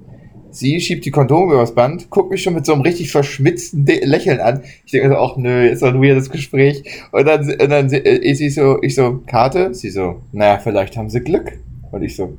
Sie 0.50 0.78
schiebt 0.82 1.06
die 1.06 1.10
Kondome 1.10 1.54
übers 1.54 1.74
Band, 1.74 2.10
guckt 2.10 2.30
mich 2.30 2.42
schon 2.42 2.52
mit 2.52 2.66
so 2.66 2.74
einem 2.74 2.82
richtig 2.82 3.10
verschmitzten 3.10 3.86
De 3.86 4.04
Lächeln 4.04 4.38
an. 4.38 4.60
Ich 4.84 4.92
denke 4.92 5.08
so, 5.08 5.16
ach 5.16 5.38
nö, 5.38 5.66
ist 5.66 5.80
doch 5.80 5.94
ein 5.94 6.02
weirdes 6.02 6.28
Gespräch. 6.28 6.84
Und 7.12 7.26
dann, 7.26 7.40
und 7.48 7.70
dann 7.70 7.90
äh, 7.90 8.16
ist 8.16 8.38
sie 8.38 8.50
so, 8.50 8.82
ich 8.82 8.94
so, 8.96 9.22
Karte? 9.26 9.72
Sie 9.72 9.88
so, 9.88 10.16
naja, 10.30 10.58
vielleicht 10.58 10.94
haben 10.98 11.08
Sie 11.08 11.20
Glück. 11.20 11.58
Und 11.90 12.02
ich 12.02 12.16
so, 12.16 12.36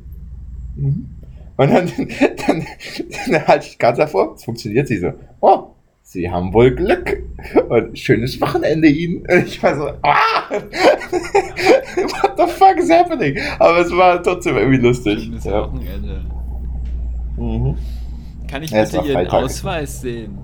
mhm. 0.76 1.08
Und 1.58 1.72
dann, 1.72 1.88
dann, 2.48 2.66
dann 3.32 3.48
halte 3.48 3.66
ich 3.66 3.72
die 3.72 3.78
Karte 3.80 4.02
davor, 4.02 4.36
es 4.36 4.44
funktioniert, 4.44 4.88
sie 4.88 4.98
so, 4.98 5.12
oh, 5.42 5.70
Sie 6.12 6.28
haben 6.32 6.52
wohl 6.54 6.72
Glück. 6.72 7.22
Und 7.70 7.98
schönes 8.00 8.42
Wochenende 8.42 8.88
Ihnen. 8.88 9.18
Und 9.30 9.46
ich 9.46 9.62
war 9.62 9.76
so, 9.76 9.90
ah! 10.02 10.50
What 10.50 12.34
the 12.36 12.48
fuck 12.52 12.78
is 12.78 12.90
happening? 12.90 13.38
Aber 13.60 13.78
es 13.78 13.92
war 13.96 14.22
trotzdem 14.24 14.58
irgendwie 14.58 14.80
lustig. 14.80 15.22
Schönes 15.24 15.44
Ja. 15.44 15.62
Wochenende. 15.72 16.26
Mhm. 17.38 17.78
Kann 18.48 18.64
ich 18.64 18.72
Ja, 18.72 18.84
bitte 18.86 18.98
Ihren 18.98 19.12
Freitag. 19.14 19.34
Ausweis 19.44 20.02
sehen? 20.02 20.36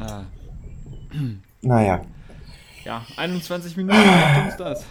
Ah, 0.00 0.22
Naja, 1.62 2.00
ja, 2.84 3.02
21 3.16 3.76
Minuten, 3.76 3.96
macht 3.96 4.44
uns 4.46 4.56
das. 4.56 4.86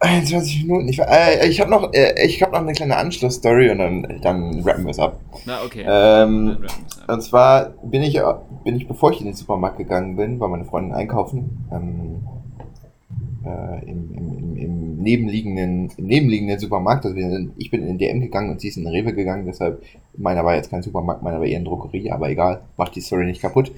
21 0.00 0.62
Minuten. 0.64 0.88
Ich, 0.88 0.98
äh, 0.98 1.46
ich 1.48 1.60
habe 1.60 1.70
noch, 1.70 1.92
äh, 1.92 2.26
ich 2.26 2.42
hab 2.42 2.52
noch 2.52 2.60
eine 2.60 2.72
kleine 2.72 2.96
Anschlussstory 2.96 3.70
und 3.70 3.78
dann, 3.78 4.20
dann 4.22 4.60
rappen 4.62 4.84
wir 4.84 4.90
es 4.90 4.98
ab. 4.98 5.20
Na, 5.44 5.62
okay. 5.62 5.84
Ähm, 5.86 6.58
ab. 7.06 7.14
Und 7.14 7.22
zwar 7.22 7.74
bin 7.82 8.02
ich, 8.02 8.18
bin 8.64 8.76
ich, 8.76 8.88
bevor 8.88 9.12
ich 9.12 9.20
in 9.20 9.26
den 9.26 9.34
Supermarkt 9.34 9.78
gegangen 9.78 10.16
bin, 10.16 10.40
war 10.40 10.48
meine 10.48 10.64
Freundin 10.64 10.94
einkaufen, 10.94 11.66
ähm, 11.70 12.22
äh, 13.44 13.90
im, 13.90 14.14
im, 14.14 14.38
im, 14.38 14.56
im, 14.56 14.96
nebenliegenden, 15.02 15.90
im 15.96 16.06
nebenliegenden 16.06 16.58
Supermarkt. 16.58 17.04
Also 17.04 17.16
sind, 17.16 17.52
ich 17.58 17.70
bin 17.70 17.82
in 17.82 17.88
den 17.88 17.98
DM 17.98 18.20
gegangen 18.20 18.50
und 18.50 18.60
sie 18.60 18.68
ist 18.68 18.78
in 18.78 18.84
den 18.84 18.92
Rewe 18.92 19.12
gegangen, 19.12 19.44
deshalb, 19.44 19.82
meiner 20.16 20.44
war 20.44 20.54
jetzt 20.54 20.70
kein 20.70 20.82
Supermarkt, 20.82 21.22
meiner 21.22 21.40
war 21.40 21.46
eher 21.46 21.56
eine 21.56 21.64
Drogerie, 21.66 22.10
aber 22.10 22.30
egal, 22.30 22.62
macht 22.76 22.94
die 22.96 23.00
Story 23.00 23.26
nicht 23.26 23.42
kaputt. 23.42 23.72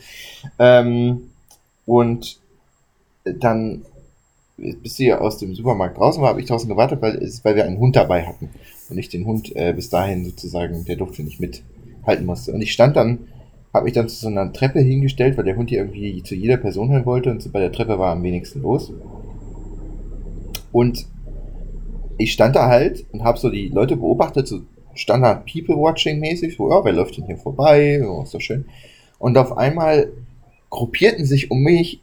Ähm, 0.58 1.30
und 1.86 2.40
dann, 3.24 3.82
bis 4.82 4.96
sie 4.96 5.12
aus 5.12 5.38
dem 5.38 5.54
Supermarkt 5.54 5.98
draußen 5.98 6.22
war, 6.22 6.30
habe 6.30 6.40
ich 6.40 6.46
draußen 6.46 6.68
gewartet, 6.68 7.02
weil, 7.02 7.20
weil 7.42 7.56
wir 7.56 7.64
einen 7.64 7.78
Hund 7.78 7.96
dabei 7.96 8.26
hatten. 8.26 8.50
Und 8.88 8.98
ich 8.98 9.08
den 9.08 9.26
Hund 9.26 9.54
äh, 9.56 9.72
bis 9.72 9.90
dahin 9.90 10.24
sozusagen, 10.24 10.84
der 10.84 10.96
durfte 10.96 11.22
nicht 11.22 11.40
mithalten 11.40 12.26
musste. 12.26 12.52
Und 12.52 12.62
ich 12.62 12.72
stand 12.72 12.96
dann, 12.96 13.20
habe 13.72 13.84
mich 13.84 13.94
dann 13.94 14.08
zu 14.08 14.16
so 14.16 14.28
einer 14.28 14.52
Treppe 14.52 14.80
hingestellt, 14.80 15.36
weil 15.36 15.44
der 15.44 15.56
Hund 15.56 15.70
hier 15.70 15.80
irgendwie 15.80 16.22
zu 16.22 16.34
jeder 16.34 16.58
Person 16.58 16.90
hin 16.90 17.06
wollte 17.06 17.30
und 17.30 17.42
so 17.42 17.50
bei 17.50 17.60
der 17.60 17.72
Treppe 17.72 17.98
war 17.98 18.12
am 18.12 18.22
wenigsten 18.22 18.62
los. 18.62 18.92
Und 20.70 21.06
ich 22.18 22.32
stand 22.32 22.54
da 22.54 22.68
halt 22.68 23.04
und 23.12 23.24
habe 23.24 23.38
so 23.38 23.50
die 23.50 23.68
Leute 23.68 23.96
beobachtet, 23.96 24.46
so 24.46 24.60
Standard 24.94 25.46
People-Watching-mäßig, 25.46 26.56
so, 26.56 26.70
ja, 26.70 26.84
wer 26.84 26.92
läuft 26.92 27.16
denn 27.16 27.24
hier 27.24 27.38
vorbei, 27.38 28.02
oh, 28.06 28.22
ist 28.22 28.34
doch 28.34 28.40
schön. 28.40 28.66
Und 29.18 29.38
auf 29.38 29.56
einmal 29.56 30.12
gruppierten 30.68 31.24
sich 31.24 31.50
um 31.50 31.62
mich 31.62 32.01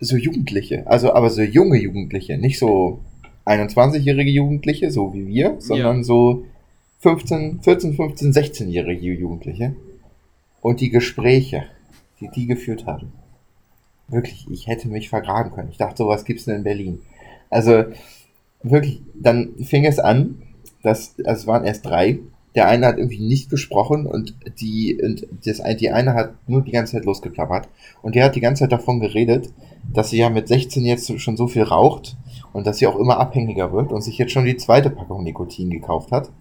so 0.00 0.16
Jugendliche, 0.16 0.86
also 0.86 1.12
aber 1.12 1.30
so 1.30 1.42
junge 1.42 1.78
Jugendliche, 1.78 2.38
nicht 2.38 2.58
so 2.58 3.00
21-jährige 3.46 4.30
Jugendliche, 4.30 4.90
so 4.90 5.12
wie 5.14 5.26
wir, 5.26 5.56
sondern 5.58 5.98
Ja. 5.98 6.02
so 6.04 6.44
15, 7.00 7.60
14, 7.62 7.94
15, 7.94 8.32
16-jährige 8.32 9.12
Jugendliche. 9.14 9.74
Und 10.60 10.80
die 10.80 10.90
Gespräche, 10.90 11.64
die 12.20 12.28
die 12.34 12.46
geführt 12.46 12.86
haben. 12.86 13.12
Wirklich, 14.08 14.46
ich 14.50 14.66
hätte 14.66 14.88
mich 14.88 15.08
vergraben 15.08 15.52
können. 15.52 15.68
Ich 15.70 15.76
dachte, 15.76 15.98
sowas 15.98 16.24
gibt's 16.24 16.46
nur 16.46 16.56
in 16.56 16.64
Berlin. 16.64 17.00
Also, 17.50 17.84
wirklich, 18.62 19.00
dann 19.14 19.54
fing 19.64 19.84
es 19.84 19.98
an, 19.98 20.42
dass, 20.82 21.14
also 21.18 21.30
es 21.42 21.46
waren 21.46 21.64
erst 21.64 21.84
drei. 21.86 22.18
Der 22.58 22.66
eine 22.66 22.88
hat 22.88 22.98
irgendwie 22.98 23.20
nicht 23.20 23.50
gesprochen 23.50 24.04
und 24.04 24.34
die, 24.60 25.00
und 25.00 25.28
das, 25.46 25.62
die 25.78 25.92
eine 25.92 26.14
hat 26.14 26.32
nur 26.48 26.62
die 26.62 26.72
ganze 26.72 26.96
Zeit 26.96 27.04
losgeklappert. 27.04 27.68
Und 28.02 28.16
der 28.16 28.24
hat 28.24 28.34
die 28.34 28.40
ganze 28.40 28.64
Zeit 28.64 28.72
davon 28.72 28.98
geredet, 28.98 29.52
dass 29.94 30.10
sie 30.10 30.18
ja 30.18 30.28
mit 30.28 30.48
16 30.48 30.84
jetzt 30.84 31.20
schon 31.20 31.36
so 31.36 31.46
viel 31.46 31.62
raucht 31.62 32.16
und 32.52 32.66
dass 32.66 32.78
sie 32.78 32.88
auch 32.88 32.98
immer 32.98 33.20
abhängiger 33.20 33.72
wird 33.72 33.92
und 33.92 34.02
sich 34.02 34.18
jetzt 34.18 34.32
schon 34.32 34.44
die 34.44 34.56
zweite 34.56 34.90
Packung 34.90 35.22
Nikotin 35.22 35.70
gekauft 35.70 36.10
hat. 36.10 36.32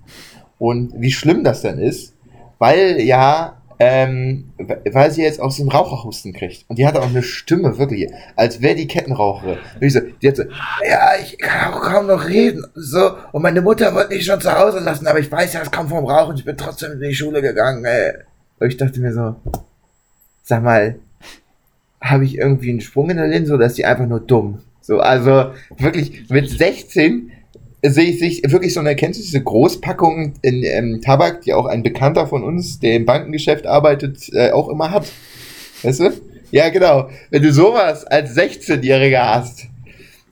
Und 0.57 0.99
wie 0.99 1.11
schlimm 1.11 1.43
das 1.43 1.61
denn 1.61 1.77
ist, 1.77 2.15
weil 2.57 2.99
ja, 2.99 3.61
ähm, 3.79 4.51
weil 4.57 5.11
sie 5.11 5.21
jetzt 5.21 5.39
auch 5.39 5.51
so 5.51 5.61
einen 5.61 5.71
Raucherhusten 5.71 6.33
kriegt. 6.33 6.65
Und 6.67 6.79
die 6.79 6.87
hat 6.87 6.97
auch 6.97 7.07
eine 7.07 7.21
Stimme, 7.21 7.77
wirklich, 7.77 8.11
als 8.35 8.61
wäre 8.61 8.75
die 8.75 8.87
Kettenraucherin. 8.87 9.57
Und 9.75 9.81
ich 9.83 9.93
so, 9.93 9.99
die 10.21 10.27
hat 10.27 10.37
so, 10.37 10.43
ja, 10.43 11.11
ich 11.21 11.37
kann 11.37 11.73
auch 11.73 11.81
kaum 11.81 12.07
noch 12.07 12.27
reden. 12.27 12.65
So, 12.73 13.11
und 13.31 13.43
meine 13.43 13.61
Mutter 13.61 13.93
wollte 13.93 14.15
mich 14.15 14.25
schon 14.25 14.41
zu 14.41 14.51
Hause 14.51 14.79
lassen, 14.79 15.05
aber 15.05 15.19
ich 15.19 15.31
weiß 15.31 15.53
ja, 15.53 15.61
es 15.61 15.71
kommt 15.71 15.89
vom 15.89 16.05
Rauchen, 16.05 16.37
ich 16.37 16.45
bin 16.45 16.57
trotzdem 16.57 16.93
in 16.93 16.99
die 17.01 17.15
Schule 17.15 17.41
gegangen, 17.41 17.85
ey. 17.85 18.13
Und 18.59 18.67
ich 18.67 18.77
dachte 18.77 18.99
mir 18.99 19.13
so, 19.13 19.35
sag 20.41 20.63
mal, 20.63 20.95
habe 22.01 22.25
ich 22.25 22.37
irgendwie 22.37 22.71
einen 22.71 22.81
Sprung 22.81 23.09
in 23.09 23.17
der 23.17 23.27
Linse 23.27 23.53
oder 23.53 23.67
ist 23.67 23.77
die 23.77 23.85
einfach 23.85 24.07
nur 24.07 24.19
dumm? 24.19 24.59
So, 24.81 24.99
also 24.99 25.51
wirklich 25.77 26.29
mit 26.29 26.49
16 26.49 27.31
sehe 27.83 28.05
ich 28.05 28.19
sich 28.19 28.51
wirklich 28.51 28.73
so 28.73 28.79
eine, 28.79 28.95
du 28.95 29.07
diese 29.07 29.41
Großpackungen 29.41 30.33
in 30.41 30.63
ähm, 30.63 31.01
Tabak, 31.01 31.41
die 31.41 31.53
auch 31.53 31.65
ein 31.65 31.83
Bekannter 31.83 32.27
von 32.27 32.43
uns, 32.43 32.79
der 32.79 32.95
im 32.95 33.05
Bankengeschäft 33.05 33.67
arbeitet, 33.67 34.29
äh, 34.33 34.51
auch 34.51 34.69
immer 34.69 34.91
hat? 34.91 35.05
Weißt 35.83 35.99
du? 35.99 36.11
Ja, 36.51 36.69
genau. 36.69 37.09
Wenn 37.29 37.43
du 37.43 37.51
sowas 37.51 38.05
als 38.05 38.35
16-Jähriger 38.35 39.35
hast, 39.35 39.67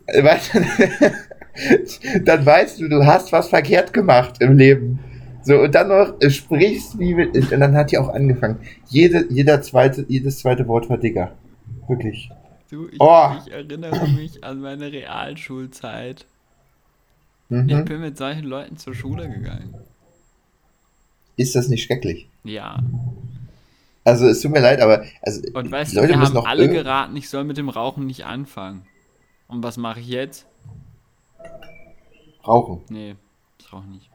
äh, 0.08 0.23
weißt 0.23 0.55
du, 0.55 2.21
dann 2.23 2.45
weißt 2.45 2.79
du, 2.81 2.89
du 2.89 3.05
hast 3.05 3.31
was 3.31 3.49
verkehrt 3.49 3.93
gemacht 3.93 4.38
im 4.39 4.58
Leben. 4.58 4.99
So, 5.43 5.60
und 5.60 5.75
dann 5.75 5.89
noch 5.89 6.19
äh, 6.21 6.29
sprichst 6.31 6.97
wie 6.97 7.13
mit, 7.13 7.36
und 7.36 7.60
dann 7.60 7.75
hat 7.75 7.91
die 7.91 7.97
auch 7.99 8.10
angefangen. 8.10 8.58
Jede, 8.88 9.25
jeder 9.29 9.62
zweite, 9.62 10.05
jedes 10.08 10.39
zweite 10.39 10.67
Wort 10.67 10.89
war 10.89 10.97
Digger. 10.97 11.31
Wirklich. 11.88 12.29
Du, 12.71 12.88
ich, 12.88 12.99
Oh. 12.99 13.29
ich 13.45 13.53
erinnere 13.53 14.08
mich 14.08 14.43
an 14.43 14.62
meine 14.62 14.91
Realschulzeit. 14.91 16.25
Ich 17.49 17.55
Mhm. 17.58 17.86
bin 17.86 18.01
mit 18.01 18.17
solchen 18.17 18.45
Leuten 18.45 18.77
zur 18.77 18.95
Schule 18.95 19.29
gegangen. 19.29 19.75
Ist 21.38 21.55
das 21.55 21.67
nicht 21.67 21.84
schrecklich? 21.84 22.27
Ja. 22.43 22.79
Also, 24.03 24.27
es 24.27 24.41
tut 24.41 24.51
mir 24.51 24.62
leid, 24.62 24.81
aber, 24.81 25.03
also, 25.21 25.41
Und 25.53 25.71
weißt 25.71 25.91
die 25.91 25.95
du, 25.95 26.01
Leute 26.01 26.13
wir 26.13 26.17
müssen 26.19 26.38
haben 26.38 26.45
alle 26.45 26.69
geraten, 26.69 27.15
ich 27.15 27.29
soll 27.29 27.43
mit 27.43 27.58
dem 27.58 27.69
Rauchen 27.69 28.05
nicht 28.08 28.25
anfangen. 28.25 28.86
Und 29.47 29.63
was 29.63 29.77
mache 29.77 29.99
ich 29.99 30.08
jetzt? 30.08 30.45
rauchen. 32.47 32.81
Nee, 32.89 33.15
ich 33.60 33.73
rauche 33.73 33.88
nicht. 33.88 34.08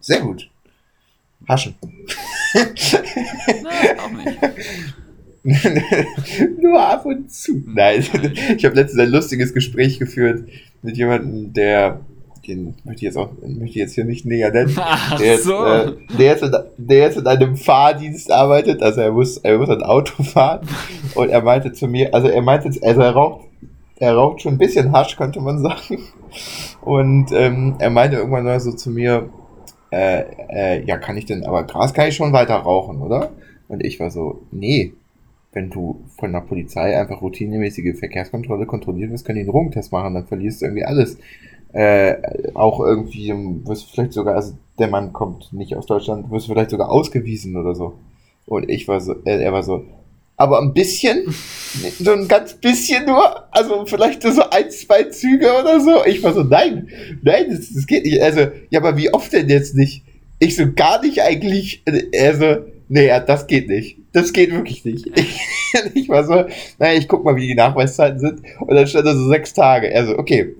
Sehr 0.00 0.20
gut. 0.20 0.48
Haschen. 1.48 1.74
Na, 2.54 4.04
auch 4.04 4.10
nicht. 4.10 4.38
Nur 6.60 6.80
ab 6.80 7.04
und 7.06 7.30
zu. 7.30 7.62
Nein, 7.66 8.04
ich 8.56 8.64
habe 8.64 8.74
letztens 8.74 9.00
ein 9.00 9.10
lustiges 9.10 9.54
Gespräch 9.54 9.98
geführt 9.98 10.48
mit 10.82 10.96
jemandem, 10.96 11.52
der 11.52 12.00
den 12.48 12.74
möchte 12.84 13.00
ich 13.00 13.02
jetzt 13.02 13.18
auch, 13.18 13.30
möchte 13.42 13.66
ich 13.66 13.74
jetzt 13.74 13.94
hier 13.94 14.04
nicht 14.04 14.24
näher 14.24 14.50
nennen. 14.50 14.74
Ach 14.78 15.18
der, 15.18 15.26
jetzt, 15.34 15.44
so. 15.44 15.64
äh, 15.64 15.92
der, 16.18 16.26
jetzt 16.26 16.42
in, 16.42 16.52
der 16.78 16.98
jetzt 16.98 17.18
in 17.18 17.26
einem 17.26 17.56
Fahrdienst 17.56 18.32
arbeitet, 18.32 18.82
also 18.82 19.02
er 19.02 19.12
muss, 19.12 19.36
er 19.38 19.58
muss 19.58 19.68
ein 19.68 19.82
Auto 19.82 20.22
fahren 20.22 20.66
und 21.14 21.28
er 21.28 21.42
meinte 21.42 21.72
zu 21.72 21.86
mir, 21.86 22.14
also 22.14 22.28
er 22.28 22.42
meinte, 22.42 22.68
also 22.82 23.00
er 23.00 23.10
raucht, 23.10 23.46
er 23.98 24.14
raucht 24.14 24.42
schon 24.42 24.54
ein 24.54 24.58
bisschen 24.58 24.92
Hasch, 24.92 25.16
könnte 25.16 25.40
man 25.40 25.60
sagen. 25.60 25.98
Und 26.80 27.32
ähm, 27.32 27.76
er 27.78 27.90
meinte 27.90 28.16
irgendwann 28.16 28.44
mal 28.44 28.60
so 28.60 28.72
zu 28.72 28.90
mir, 28.90 29.28
äh, 29.90 30.24
äh, 30.50 30.84
ja, 30.84 30.96
kann 30.98 31.16
ich 31.16 31.26
denn, 31.26 31.44
aber 31.44 31.64
Gras 31.64 31.94
kann 31.94 32.08
ich 32.08 32.16
schon 32.16 32.32
weiter 32.32 32.56
rauchen, 32.56 33.00
oder? 33.02 33.30
Und 33.68 33.84
ich 33.84 34.00
war 34.00 34.10
so, 34.10 34.42
nee, 34.50 34.92
wenn 35.52 35.70
du 35.70 36.04
von 36.18 36.32
der 36.32 36.40
Polizei 36.40 36.98
einfach 36.98 37.22
routinemäßige 37.22 37.98
Verkehrskontrolle 37.98 38.66
kontrolliert 38.66 39.10
wirst, 39.10 39.24
können 39.24 39.36
die 39.36 39.42
einen 39.42 39.50
Drogentest 39.50 39.92
machen, 39.92 40.14
dann 40.14 40.26
verlierst 40.26 40.60
du 40.60 40.66
irgendwie 40.66 40.84
alles. 40.84 41.18
Äh, 41.72 42.16
auch 42.54 42.80
irgendwie, 42.80 43.30
ähm, 43.30 43.66
wirst 43.66 43.84
du 43.84 43.92
vielleicht 43.92 44.12
sogar, 44.12 44.36
also 44.36 44.54
der 44.78 44.88
Mann 44.88 45.12
kommt 45.12 45.52
nicht 45.52 45.74
aus 45.74 45.86
Deutschland, 45.86 46.30
wirst 46.30 46.48
du 46.48 46.52
vielleicht 46.52 46.70
sogar 46.70 46.90
ausgewiesen 46.90 47.56
oder 47.56 47.74
so. 47.74 47.98
Und 48.46 48.68
ich 48.70 48.88
war 48.88 49.00
so, 49.00 49.14
äh, 49.24 49.42
er 49.42 49.52
war 49.52 49.62
so, 49.62 49.84
aber 50.36 50.60
ein 50.60 50.72
bisschen, 50.72 51.24
so 51.98 52.12
ein 52.12 52.28
ganz 52.28 52.54
bisschen 52.54 53.06
nur, 53.06 53.52
also 53.52 53.84
vielleicht 53.86 54.22
so 54.22 54.42
ein, 54.50 54.70
zwei 54.70 55.04
Züge 55.04 55.52
oder 55.60 55.80
so. 55.80 56.04
Ich 56.06 56.22
war 56.22 56.32
so, 56.32 56.42
nein, 56.42 56.88
nein, 57.22 57.46
das, 57.50 57.72
das 57.72 57.86
geht 57.86 58.04
nicht. 58.04 58.22
Also, 58.22 58.46
ja, 58.70 58.80
aber 58.80 58.96
wie 58.96 59.12
oft 59.12 59.32
denn 59.32 59.48
jetzt 59.48 59.74
nicht? 59.74 60.04
Ich 60.38 60.56
so, 60.56 60.72
gar 60.72 61.02
nicht 61.02 61.20
eigentlich, 61.22 61.82
also, 62.18 62.62
nee, 62.88 63.06
ja, 63.06 63.20
das 63.20 63.46
geht 63.46 63.68
nicht. 63.68 63.98
Das 64.12 64.32
geht 64.32 64.52
wirklich 64.52 64.84
nicht. 64.84 65.10
Ich, 65.16 65.94
ich 65.94 66.08
war 66.08 66.24
so, 66.24 66.46
naja, 66.78 66.98
ich 66.98 67.08
guck 67.08 67.24
mal, 67.24 67.36
wie 67.36 67.48
die 67.48 67.54
Nachweiszeiten 67.54 68.18
sind. 68.18 68.42
Und 68.60 68.74
dann 68.74 68.86
stand 68.86 69.06
da 69.06 69.14
so 69.14 69.28
sechs 69.28 69.52
Tage. 69.52 69.90
Er 69.90 70.06
so, 70.06 70.18
okay. 70.18 70.54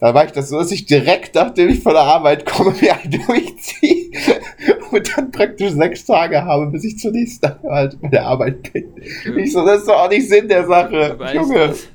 Dann 0.00 0.14
war 0.14 0.24
ich 0.24 0.30
das 0.30 0.48
so, 0.48 0.58
dass 0.58 0.70
ich 0.70 0.86
direkt, 0.86 1.34
nachdem 1.34 1.70
ich 1.70 1.80
von 1.80 1.92
der 1.92 2.02
Arbeit 2.02 2.46
komme, 2.46 2.72
mir 2.80 2.96
einen 2.96 3.10
durchziehe 3.26 4.10
und 4.92 5.16
dann 5.16 5.32
praktisch 5.32 5.72
sechs 5.72 6.04
Tage 6.04 6.44
habe, 6.44 6.70
bis 6.70 6.84
ich 6.84 6.98
zur 6.98 7.10
nächsten 7.10 7.50
halt 7.68 8.00
bei 8.00 8.08
der 8.08 8.24
Arbeit 8.24 8.72
bin. 8.72 8.92
Ich 9.36 9.52
so, 9.52 9.66
das 9.66 9.80
ist 9.80 9.88
doch 9.88 10.04
auch 10.04 10.08
nicht 10.08 10.28
Sinn 10.28 10.48
der 10.48 10.66
Sache. 10.66 11.18
Junge. 11.34 11.54
dass, 11.54 11.88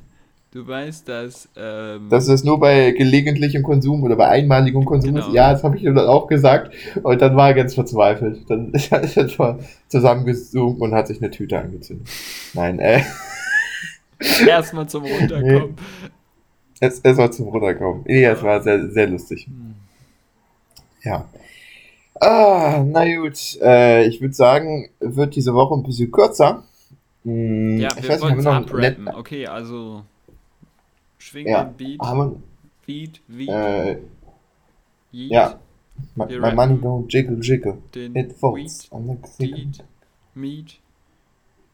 du 0.54 0.68
weißt, 0.68 1.08
dass, 1.10 1.50
ähm, 1.58 2.10
Dass 2.10 2.28
es 2.28 2.44
nur 2.44 2.60
bei 2.60 2.92
gelegentlichem 2.92 3.64
Konsum 3.64 4.04
oder 4.04 4.16
bei 4.16 4.28
einmaligem 4.30 4.86
Konsum 4.86 5.16
Genau. 5.16 5.28
ist. 5.28 5.34
Ja, 5.34 5.52
das 5.52 5.64
habe 5.64 5.76
ich 5.78 5.84
ihm 5.84 5.96
dann 5.96 6.08
auch 6.08 6.28
gesagt. 6.28 6.74
Und 7.02 7.22
dann 7.22 7.36
war 7.36 7.50
er 7.50 7.54
ganz 7.56 7.74
verzweifelt. 7.74 8.42
Dann 8.50 8.72
ist 8.74 8.92
er 8.92 9.04
etwa 9.18 9.60
zusammengezogen 9.88 10.80
und 10.82 10.94
hat 10.94 11.08
sich 11.08 11.22
eine 11.22 11.32
Tüte 11.32 11.58
angezündet. 11.60 12.08
Nein, 12.54 12.80
äh, 12.80 13.02
erstmal 14.48 14.88
zum 14.88 15.04
Runterkommen. 15.06 15.76
es, 16.80 17.00
es 17.04 17.18
war 17.18 17.32
zum 17.32 17.48
Runterkommen. 17.50 18.04
Nee, 18.06 18.24
es 18.26 18.42
war 18.44 18.62
sehr, 18.62 18.90
sehr 18.92 19.08
lustig. 19.08 19.48
Ja. 21.04 21.28
Ah, 22.22 22.84
na 22.88 23.04
gut. 23.18 23.58
Äh, 23.62 24.06
ich 24.08 24.22
würde 24.22 24.34
sagen, 24.34 24.90
wird 25.00 25.36
diese 25.36 25.54
Woche 25.54 25.76
ein 25.76 25.84
bisschen 25.84 26.12
kürzer. 26.12 26.64
Hm, 27.26 27.80
Ja, 27.80 27.90
ich 27.98 28.04
wir 28.04 28.10
weiß 28.10 28.22
nicht, 28.22 28.22
wollen 28.22 28.40
es 28.40 28.46
wir 28.46 28.52
noch 28.52 28.58
einen 28.58 28.66
abrappen. 28.96 29.08
Okay, 29.10 29.48
also 29.48 30.04
schwing 31.24 31.48
Ja, 31.48 31.64
den 31.64 31.78
Beat, 31.78 32.02
haben 32.02 32.44
Beat, 32.86 33.22
Beat, 33.28 33.48
wir, 33.48 33.54
äh, 33.54 33.98
Yeet, 35.12 35.32
ja. 35.32 35.60
my, 36.16 36.26
my 36.26 36.54
money 36.54 36.76
don't 36.76 37.06
jiggle 37.08 37.38
jiggle. 37.42 37.78
den 37.96 38.16
It 38.16 38.34
falls 38.34 38.84
Weed, 38.84 38.92
on 38.92 39.08
the 39.08 39.46
Deed, 39.46 39.84
Meat. 40.36 40.80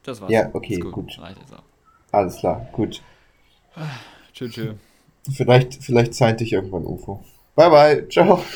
Das 0.04 0.22
war's. 0.22 0.32
Ja, 0.32 0.50
okay, 0.54 0.78
gut. 0.78 0.94
gut. 0.94 1.20
Alles 2.12 2.38
klar, 2.38 2.68
gut. 2.72 3.02
Tschö, 4.34 4.50
tschö. 4.50 4.74
Vielleicht, 5.32 5.84
vielleicht 5.84 6.14
zeigt 6.14 6.40
dich 6.42 6.54
irgendwann 6.54 6.86
UFO. 6.86 7.24
Bye 7.56 7.70
bye, 7.70 8.08
ciao. 8.10 8.44